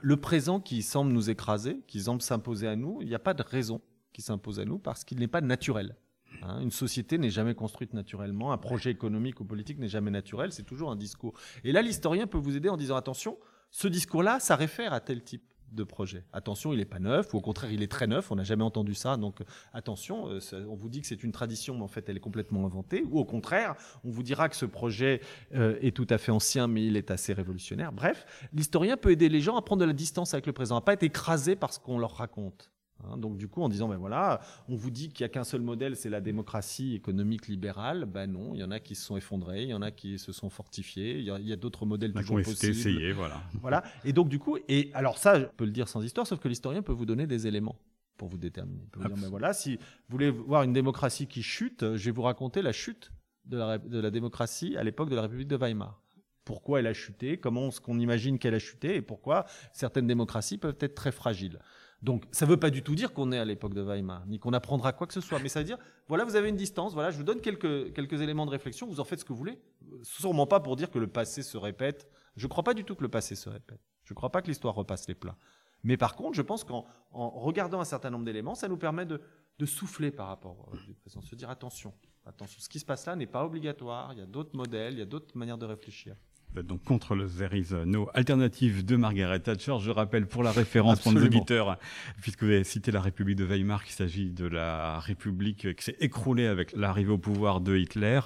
le 0.00 0.16
présent 0.16 0.60
qui 0.60 0.82
semble 0.82 1.10
nous 1.10 1.30
écraser, 1.30 1.80
qui 1.88 2.02
semble 2.02 2.22
s'imposer 2.22 2.68
à 2.68 2.76
nous, 2.76 2.98
il 3.00 3.08
n'y 3.08 3.14
a 3.16 3.18
pas 3.18 3.34
de 3.34 3.42
raison 3.42 3.80
qui 4.16 4.22
s'impose 4.22 4.60
à 4.60 4.64
nous 4.64 4.78
parce 4.78 5.04
qu'il 5.04 5.18
n'est 5.18 5.28
pas 5.28 5.42
naturel. 5.42 5.94
Hein. 6.42 6.60
une 6.60 6.70
société 6.70 7.18
n'est 7.18 7.30
jamais 7.30 7.54
construite 7.54 7.92
naturellement, 7.92 8.50
un 8.50 8.56
projet 8.56 8.90
économique 8.90 9.40
ou 9.40 9.44
politique 9.44 9.78
n'est 9.78 9.88
jamais 9.88 10.10
naturel, 10.10 10.52
c'est 10.52 10.62
toujours 10.62 10.90
un 10.90 10.96
discours. 10.96 11.34
Et 11.64 11.72
là, 11.72 11.82
l'historien 11.82 12.26
peut 12.26 12.38
vous 12.38 12.56
aider 12.56 12.70
en 12.70 12.78
disant 12.78 12.96
attention, 12.96 13.38
ce 13.70 13.88
discours-là, 13.88 14.40
ça 14.40 14.56
réfère 14.56 14.94
à 14.94 15.00
tel 15.00 15.22
type 15.22 15.44
de 15.70 15.84
projet. 15.84 16.24
Attention, 16.32 16.72
il 16.72 16.78
n'est 16.78 16.86
pas 16.86 16.98
neuf, 16.98 17.34
ou 17.34 17.36
au 17.36 17.40
contraire, 17.42 17.70
il 17.72 17.82
est 17.82 17.90
très 17.90 18.06
neuf, 18.06 18.30
on 18.30 18.36
n'a 18.36 18.44
jamais 18.44 18.64
entendu 18.64 18.94
ça, 18.94 19.18
donc 19.18 19.40
attention, 19.74 20.30
euh, 20.30 20.40
on 20.66 20.76
vous 20.76 20.88
dit 20.88 21.02
que 21.02 21.06
c'est 21.06 21.22
une 21.22 21.32
tradition, 21.32 21.74
mais 21.74 21.82
en 21.82 21.88
fait, 21.88 22.08
elle 22.08 22.16
est 22.16 22.20
complètement 22.20 22.64
inventée, 22.64 23.02
ou 23.10 23.18
au 23.18 23.26
contraire, 23.26 23.74
on 24.02 24.10
vous 24.10 24.22
dira 24.22 24.48
que 24.48 24.56
ce 24.56 24.64
projet 24.64 25.20
euh, 25.54 25.76
est 25.82 25.94
tout 25.94 26.06
à 26.08 26.16
fait 26.16 26.32
ancien, 26.32 26.68
mais 26.68 26.86
il 26.86 26.96
est 26.96 27.10
assez 27.10 27.34
révolutionnaire. 27.34 27.92
Bref, 27.92 28.24
l'historien 28.54 28.96
peut 28.96 29.10
aider 29.10 29.28
les 29.28 29.42
gens 29.42 29.56
à 29.56 29.62
prendre 29.62 29.80
de 29.80 29.86
la 29.86 29.92
distance 29.92 30.32
avec 30.32 30.46
le 30.46 30.54
présent, 30.54 30.76
à 30.76 30.80
pas 30.80 30.94
être 30.94 31.02
écrasé 31.02 31.54
par 31.54 31.74
ce 31.74 31.80
qu'on 31.80 31.98
leur 31.98 32.14
raconte. 32.16 32.70
Hein, 33.04 33.18
donc 33.18 33.36
du 33.36 33.48
coup, 33.48 33.62
en 33.62 33.68
disant, 33.68 33.88
ben 33.88 33.96
voilà, 33.96 34.40
on 34.68 34.74
vous 34.74 34.90
dit 34.90 35.08
qu'il 35.10 35.24
n'y 35.24 35.26
a 35.26 35.28
qu'un 35.28 35.44
seul 35.44 35.60
modèle, 35.60 35.96
c'est 35.96 36.08
la 36.08 36.20
démocratie 36.20 36.94
économique 36.94 37.46
libérale. 37.48 38.06
Ben 38.06 38.26
non, 38.26 38.54
il 38.54 38.60
y 38.60 38.64
en 38.64 38.70
a 38.70 38.80
qui 38.80 38.94
se 38.94 39.04
sont 39.04 39.16
effondrés, 39.16 39.62
il 39.62 39.68
y 39.68 39.74
en 39.74 39.82
a 39.82 39.90
qui 39.90 40.18
se 40.18 40.32
sont 40.32 40.50
fortifiés, 40.50 41.18
il 41.18 41.24
y 41.24 41.52
a, 41.52 41.56
d'autres 41.56 41.86
modèles 41.86 42.12
toujours 42.12 42.40
possibles. 42.42 42.72
Essayé, 42.72 43.12
voilà. 43.12 43.42
Voilà. 43.60 43.84
Et 44.04 44.12
donc 44.12 44.28
du 44.28 44.38
coup, 44.38 44.58
et 44.68 44.90
alors 44.94 45.18
ça, 45.18 45.38
je 45.38 45.46
peux 45.56 45.64
le 45.64 45.70
dire 45.70 45.88
sans 45.88 46.02
histoire, 46.02 46.26
sauf 46.26 46.40
que 46.40 46.48
l'historien 46.48 46.82
peut 46.82 46.92
vous 46.92 47.06
donner 47.06 47.26
des 47.26 47.46
éléments 47.46 47.78
pour 48.16 48.28
vous 48.28 48.38
déterminer. 48.38 48.82
Il 48.84 48.88
peut 48.90 49.00
vous 49.00 49.08
dire, 49.08 49.16
ben 49.16 49.28
voilà, 49.28 49.52
si 49.52 49.76
vous 49.76 49.82
voulez 50.08 50.30
voir 50.30 50.62
une 50.62 50.72
démocratie 50.72 51.26
qui 51.26 51.42
chute, 51.42 51.96
je 51.96 52.04
vais 52.06 52.10
vous 52.10 52.22
raconter 52.22 52.62
la 52.62 52.72
chute 52.72 53.12
de 53.44 53.58
la, 53.58 53.78
de 53.78 54.00
la 54.00 54.10
démocratie 54.10 54.76
à 54.76 54.82
l'époque 54.82 55.10
de 55.10 55.16
la 55.16 55.22
République 55.22 55.48
de 55.48 55.56
Weimar 55.56 56.02
pourquoi 56.46 56.78
elle 56.78 56.86
a 56.86 56.94
chuté, 56.94 57.38
comment 57.38 57.68
est-ce 57.68 57.80
qu'on 57.80 57.98
imagine 57.98 58.38
qu'elle 58.38 58.54
a 58.54 58.60
chuté 58.60 58.94
et 58.94 59.02
pourquoi 59.02 59.46
certaines 59.72 60.06
démocraties 60.06 60.58
peuvent 60.58 60.78
être 60.80 60.94
très 60.94 61.10
fragiles. 61.10 61.58
Donc, 62.06 62.22
ça 62.30 62.46
ne 62.46 62.52
veut 62.52 62.56
pas 62.56 62.70
du 62.70 62.84
tout 62.84 62.94
dire 62.94 63.12
qu'on 63.12 63.32
est 63.32 63.38
à 63.38 63.44
l'époque 63.44 63.74
de 63.74 63.82
Weimar, 63.82 64.24
ni 64.26 64.38
qu'on 64.38 64.52
apprendra 64.52 64.92
quoi 64.92 65.08
que 65.08 65.12
ce 65.12 65.20
soit. 65.20 65.40
Mais 65.40 65.48
ça 65.48 65.58
veut 65.58 65.64
dire, 65.64 65.76
voilà, 66.06 66.24
vous 66.24 66.36
avez 66.36 66.48
une 66.48 66.56
distance, 66.56 66.94
voilà, 66.94 67.10
je 67.10 67.16
vous 67.16 67.24
donne 67.24 67.40
quelques, 67.40 68.22
éléments 68.22 68.46
de 68.46 68.52
réflexion, 68.52 68.86
vous 68.86 69.00
en 69.00 69.04
faites 69.04 69.18
ce 69.18 69.24
que 69.24 69.32
vous 69.32 69.38
voulez. 69.38 69.58
Sûrement 70.04 70.46
pas 70.46 70.60
pour 70.60 70.76
dire 70.76 70.88
que 70.88 71.00
le 71.00 71.08
passé 71.08 71.42
se 71.42 71.56
répète. 71.56 72.08
Je 72.36 72.44
ne 72.46 72.48
crois 72.48 72.62
pas 72.62 72.74
du 72.74 72.84
tout 72.84 72.94
que 72.94 73.02
le 73.02 73.08
passé 73.08 73.34
se 73.34 73.48
répète. 73.48 73.80
Je 74.04 74.12
ne 74.12 74.14
crois 74.14 74.30
pas 74.30 74.40
que 74.40 74.46
l'histoire 74.46 74.76
repasse 74.76 75.08
les 75.08 75.16
plats. 75.16 75.36
Mais 75.82 75.96
par 75.96 76.14
contre, 76.14 76.36
je 76.36 76.42
pense 76.42 76.62
qu'en 76.62 76.86
regardant 77.10 77.80
un 77.80 77.84
certain 77.84 78.10
nombre 78.10 78.24
d'éléments, 78.24 78.54
ça 78.54 78.68
nous 78.68 78.76
permet 78.76 79.04
de, 79.04 79.20
souffler 79.64 80.12
par 80.12 80.28
rapport 80.28 80.68
au 80.72 80.94
présent, 81.00 81.22
se 81.22 81.34
dire 81.34 81.50
attention, 81.50 81.92
attention, 82.24 82.60
ce 82.60 82.68
qui 82.68 82.78
se 82.78 82.84
passe 82.84 83.04
là 83.06 83.16
n'est 83.16 83.26
pas 83.26 83.44
obligatoire, 83.44 84.12
il 84.12 84.20
y 84.20 84.22
a 84.22 84.26
d'autres 84.26 84.56
modèles, 84.56 84.92
il 84.92 85.00
y 85.00 85.02
a 85.02 85.06
d'autres 85.06 85.36
manières 85.36 85.58
de 85.58 85.66
réfléchir 85.66 86.14
donc 86.62 86.82
contre 86.84 87.14
le 87.14 87.28
There 87.28 87.58
is 87.58 87.74
no 87.84 88.08
alternative 88.14 88.84
de 88.84 88.96
Margaret 88.96 89.40
Thatcher. 89.40 89.76
Je 89.80 89.90
rappelle 89.90 90.26
pour 90.26 90.42
la 90.42 90.52
référence 90.52 91.00
pour 91.00 91.12
nos 91.12 91.24
auditeurs, 91.24 91.78
puisque 92.20 92.42
vous 92.42 92.50
avez 92.50 92.64
cité 92.64 92.90
la 92.90 93.00
République 93.00 93.36
de 93.36 93.44
Weimar, 93.44 93.84
qu'il 93.84 93.94
s'agit 93.94 94.30
de 94.30 94.46
la 94.46 94.98
République 95.00 95.74
qui 95.74 95.84
s'est 95.84 95.96
écroulée 96.00 96.46
avec 96.46 96.72
l'arrivée 96.72 97.12
au 97.12 97.18
pouvoir 97.18 97.60
de 97.60 97.76
Hitler, 97.76 98.20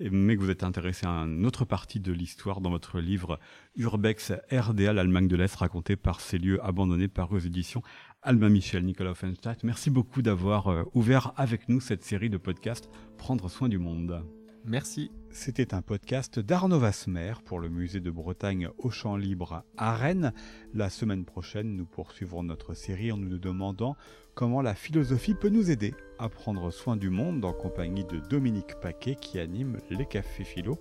mais 0.00 0.36
que 0.36 0.40
vous 0.40 0.50
êtes 0.50 0.64
intéressé 0.64 1.06
à 1.06 1.10
une 1.10 1.46
autre 1.46 1.64
partie 1.64 2.00
de 2.00 2.12
l'histoire 2.12 2.60
dans 2.60 2.70
votre 2.70 3.00
livre 3.00 3.38
Urbex 3.76 4.32
RDA, 4.50 4.92
l'Allemagne 4.92 5.28
de 5.28 5.36
l'Est, 5.36 5.54
raconté 5.56 5.96
par 5.96 6.20
ces 6.20 6.38
lieux 6.38 6.64
abandonnés 6.64 7.08
par 7.08 7.32
aux 7.32 7.38
éditions 7.38 7.82
Alma 8.22 8.48
Michel, 8.48 8.84
Nicolas 8.84 9.12
Offenstadt. 9.12 9.64
Merci 9.64 9.90
beaucoup 9.90 10.20
d'avoir 10.20 10.68
euh, 10.68 10.84
ouvert 10.94 11.32
avec 11.36 11.68
nous 11.68 11.80
cette 11.80 12.04
série 12.04 12.28
de 12.28 12.36
podcasts 12.36 12.90
Prendre 13.16 13.48
soin 13.48 13.68
du 13.68 13.78
monde. 13.78 14.22
Merci. 14.64 15.10
C'était 15.30 15.74
un 15.74 15.82
podcast 15.82 16.38
d'Arnaud 16.38 16.78
Vasmer 16.78 17.34
pour 17.44 17.60
le 17.60 17.68
musée 17.68 18.00
de 18.00 18.10
Bretagne 18.10 18.68
au 18.78 18.90
Champ 18.90 19.16
Libre 19.16 19.64
à 19.76 19.94
Rennes. 19.94 20.32
La 20.74 20.90
semaine 20.90 21.24
prochaine, 21.24 21.76
nous 21.76 21.86
poursuivrons 21.86 22.42
notre 22.42 22.74
série 22.74 23.12
en 23.12 23.16
nous 23.16 23.38
demandant 23.38 23.96
comment 24.34 24.60
la 24.60 24.74
philosophie 24.74 25.34
peut 25.34 25.48
nous 25.48 25.70
aider 25.70 25.94
à 26.18 26.28
prendre 26.28 26.70
soin 26.70 26.96
du 26.96 27.10
monde 27.10 27.44
en 27.44 27.52
compagnie 27.52 28.04
de 28.04 28.18
Dominique 28.18 28.74
Paquet 28.80 29.14
qui 29.14 29.38
anime 29.38 29.78
les 29.90 30.06
cafés 30.06 30.44
philo 30.44 30.78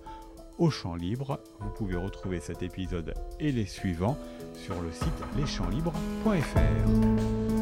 au 0.57 0.69
Champ 0.69 0.95
Libre. 0.95 1.39
Vous 1.59 1.71
pouvez 1.71 1.95
retrouver 1.95 2.39
cet 2.39 2.63
épisode 2.63 3.13
et 3.39 3.51
les 3.51 3.65
suivants 3.65 4.17
sur 4.55 4.81
le 4.81 4.91
site 4.91 5.07
leschampslibres.fr. 5.38 7.58